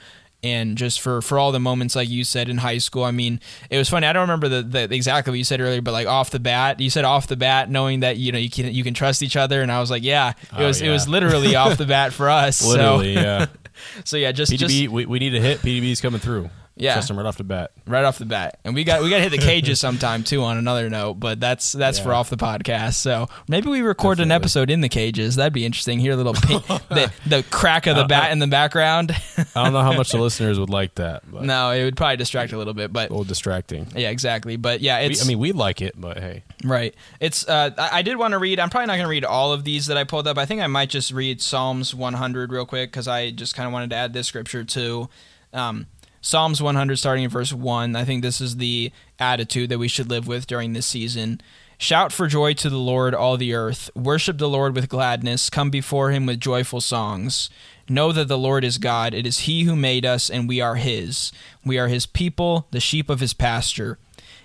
[0.44, 3.40] and just for for all the moments like you said in high school i mean
[3.72, 6.06] it was funny i don't remember the, the exactly what you said earlier but like
[6.06, 8.84] off the bat you said off the bat knowing that you know you can you
[8.84, 11.56] can trust each other and i was like yeah it Oh, was it was literally
[11.56, 13.46] off the bat for us Literally, so yeah.
[14.04, 15.60] so yeah just PDB, just we, we need a hit.
[15.60, 16.50] PDB's coming through.
[16.80, 16.94] Yeah.
[16.94, 17.72] Trust him right off the bat.
[17.86, 18.60] right off the bat.
[18.64, 20.44] And we got we got to hit the cages sometime too.
[20.44, 22.96] On another note, but that's that's for off the podcast.
[22.96, 25.36] So maybe we record an episode in the cages.
[25.36, 26.00] That'd be interesting.
[26.00, 26.60] Hear a little ping,
[26.90, 29.12] the the crack of the bat in the background.
[29.56, 32.18] I don't know how much the listeners would like that, but no, it would probably
[32.18, 33.88] distract a little bit, but a little distracting.
[33.96, 34.56] yeah, exactly.
[34.56, 36.96] But yeah, We, it's I mean, we like it, but hey, Right.
[37.20, 37.48] It's.
[37.48, 38.60] Uh, I I did want to read.
[38.60, 40.38] I'm probably not going to read all of these that I pulled up.
[40.38, 43.74] I think I might just read Psalms 100 real quick because I just kind of
[43.74, 45.10] wanted to add this scripture too.
[45.54, 45.88] Um,
[46.28, 47.96] Psalms 100, starting in verse 1.
[47.96, 51.40] I think this is the attitude that we should live with during this season.
[51.78, 53.90] Shout for joy to the Lord, all the earth.
[53.96, 55.50] Worship the Lord with gladness.
[55.50, 57.50] Come before him with joyful songs.
[57.88, 59.14] Know that the Lord is God.
[59.14, 61.32] It is he who made us, and we are his.
[61.64, 63.98] We are his people, the sheep of his pasture.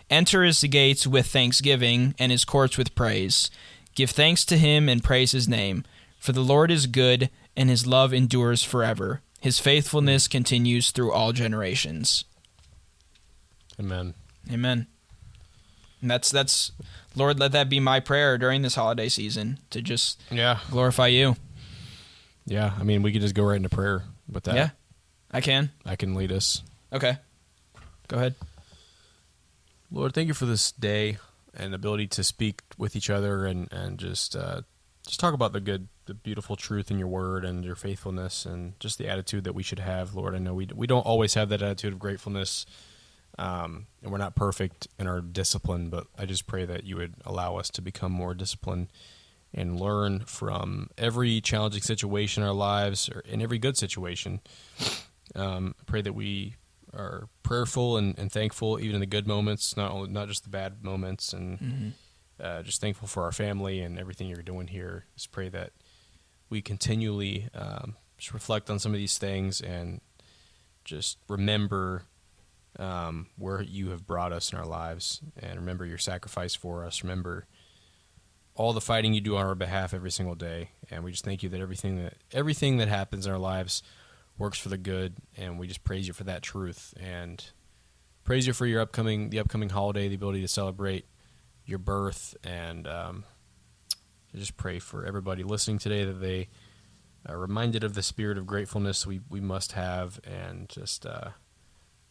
[0.08, 3.50] Enter his gates with thanksgiving, and his courts with praise.
[3.96, 5.82] Give thanks to him and praise his name.
[6.20, 9.20] For the Lord is good, and his love endures forever.
[9.42, 12.24] His faithfulness continues through all generations.
[13.80, 14.14] Amen.
[14.52, 14.86] Amen.
[16.00, 16.70] And that's that's
[17.16, 20.60] Lord, let that be my prayer during this holiday season to just Yeah.
[20.70, 21.34] glorify you.
[22.46, 22.72] Yeah.
[22.78, 24.54] I mean, we could just go right into prayer with that.
[24.54, 24.70] Yeah.
[25.32, 25.70] I can.
[25.84, 26.62] I can lead us.
[26.92, 27.16] Okay.
[28.06, 28.36] Go ahead.
[29.90, 31.18] Lord, thank you for this day
[31.52, 34.62] and ability to speak with each other and and just uh,
[35.04, 38.78] just talk about the good, the beautiful truth in your word and your faithfulness and
[38.80, 40.14] just the attitude that we should have.
[40.14, 42.66] Lord, I know we we don't always have that attitude of gratefulness,
[43.38, 45.88] um, and we're not perfect in our discipline.
[45.90, 48.88] But I just pray that you would allow us to become more disciplined
[49.54, 54.40] and learn from every challenging situation in our lives or in every good situation.
[55.34, 56.56] Um, pray that we
[56.94, 60.50] are prayerful and, and thankful even in the good moments, not only not just the
[60.50, 61.92] bad moments, and
[62.40, 65.04] uh, just thankful for our family and everything you're doing here.
[65.14, 65.72] Just pray that
[66.52, 70.02] we continually um, just reflect on some of these things and
[70.84, 72.02] just remember
[72.78, 77.02] um, where you have brought us in our lives, and remember your sacrifice for us.
[77.02, 77.46] Remember
[78.54, 81.42] all the fighting you do on our behalf every single day, and we just thank
[81.42, 83.82] you that everything that everything that happens in our lives
[84.36, 87.46] works for the good, and we just praise you for that truth and
[88.24, 91.06] praise you for your upcoming the upcoming holiday, the ability to celebrate
[91.64, 93.24] your birth, and um,
[94.34, 96.48] I just pray for everybody listening today that they
[97.26, 101.30] are reminded of the spirit of gratefulness we we must have, and just uh,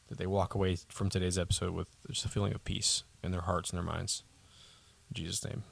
[0.07, 3.41] that they walk away from today's episode with just a feeling of peace in their
[3.41, 4.23] hearts and their minds.
[5.09, 5.63] In Jesus' name.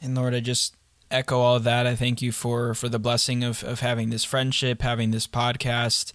[0.00, 0.76] And Lord, I just
[1.10, 1.86] echo all that.
[1.86, 6.12] I thank you for for the blessing of of having this friendship, having this podcast,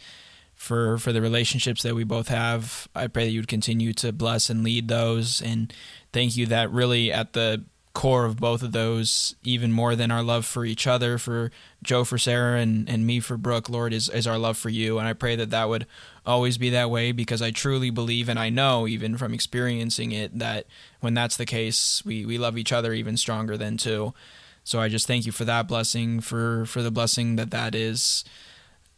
[0.54, 2.88] for for the relationships that we both have.
[2.96, 5.74] I pray that you would continue to bless and lead those and
[6.14, 10.24] thank you that really at the core of both of those, even more than our
[10.24, 11.52] love for each other, for
[11.84, 14.98] Joe for Sarah and, and me for Brooke, Lord, is, is our love for you.
[14.98, 15.86] And I pray that that would
[16.26, 20.40] always be that way because I truly believe and I know, even from experiencing it,
[20.40, 20.66] that
[21.02, 24.14] when that's the case, we, we love each other even stronger than two.
[24.64, 28.26] So I just thank you for that blessing, for, for the blessing that that is.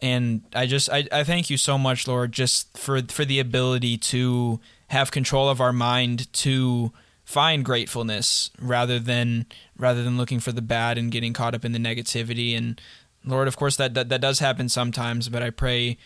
[0.02, 3.98] And I just I, I thank you so much, Lord, just for for the ability
[3.98, 6.92] to have control of our mind to
[7.26, 9.46] find gratefulness rather than
[9.78, 12.56] rather than looking for the bad and getting caught up in the negativity.
[12.56, 12.80] And
[13.28, 15.98] lord of course that that, that does happen sometimes but i pray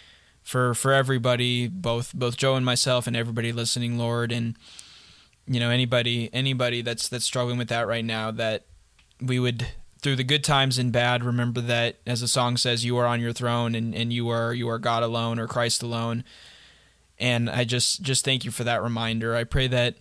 [0.41, 4.57] for for everybody both both joe and myself and everybody listening lord and
[5.45, 8.63] you know anybody anybody that's that's struggling with that right now that
[9.21, 9.67] we would
[10.01, 13.19] through the good times and bad remember that as the song says you are on
[13.19, 16.23] your throne and, and you are you are god alone or christ alone.
[17.19, 19.35] And i just just thank you for that reminder.
[19.35, 19.95] I pray that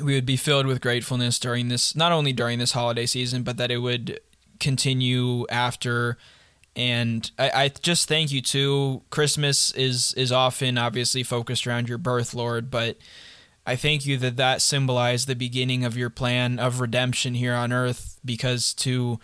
[0.00, 3.56] we would be filled with gratefulness during this not only during this holiday season but
[3.56, 4.20] that it would
[4.60, 6.16] continue after.
[6.76, 9.02] And I, I just thank you too.
[9.10, 12.96] Christmas is is often obviously focused around your birth lord but
[13.66, 17.72] i thank you that that symbolized the beginning of your plan of redemption here on
[17.72, 19.18] earth because to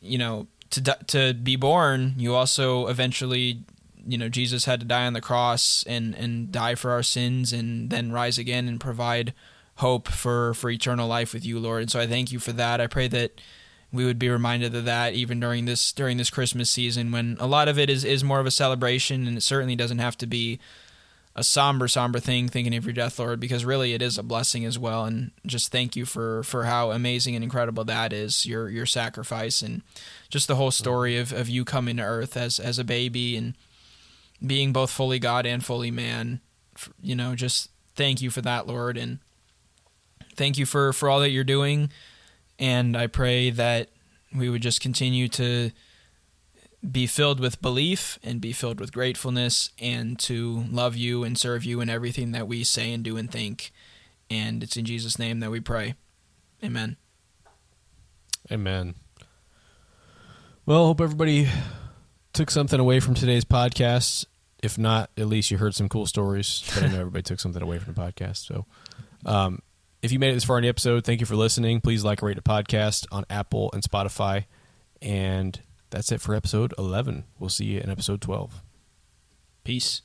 [0.00, 3.62] you know to to be born you also eventually
[4.08, 7.52] you know Jesus had to die on the cross and and die for our sins
[7.52, 9.34] and then rise again and provide
[9.76, 11.82] hope for for eternal life with you Lord.
[11.82, 12.80] And so I thank you for that.
[12.80, 13.40] I pray that
[13.92, 17.46] we would be reminded of that even during this during this Christmas season when a
[17.46, 20.26] lot of it is is more of a celebration and it certainly doesn't have to
[20.26, 20.58] be
[21.36, 24.64] a somber somber thing thinking of your death Lord because really it is a blessing
[24.64, 25.04] as well.
[25.04, 29.62] And just thank you for for how amazing and incredible that is your your sacrifice
[29.62, 29.82] and
[30.28, 33.54] just the whole story of of you coming to earth as as a baby and
[34.44, 36.40] being both fully God and fully man.
[37.00, 39.18] You know, just thank you for that, Lord, and
[40.36, 41.90] thank you for for all that you're doing.
[42.58, 43.90] And I pray that
[44.34, 45.70] we would just continue to
[46.88, 51.64] be filled with belief and be filled with gratefulness and to love you and serve
[51.64, 53.72] you in everything that we say and do and think.
[54.30, 55.94] And it's in Jesus' name that we pray.
[56.62, 56.96] Amen.
[58.50, 58.94] Amen.
[60.66, 61.48] Well, hope everybody
[62.32, 64.26] took something away from today's podcast.
[64.62, 66.64] If not, at least you heard some cool stories.
[66.74, 68.46] But I know everybody took something away from the podcast.
[68.46, 68.66] So,
[69.24, 69.62] um,
[70.02, 71.80] if you made it this far in the episode, thank you for listening.
[71.80, 74.44] Please like and rate the podcast on Apple and Spotify.
[75.00, 75.60] And
[75.90, 77.24] that's it for episode 11.
[77.38, 78.62] We'll see you in episode 12.
[79.64, 80.02] Peace.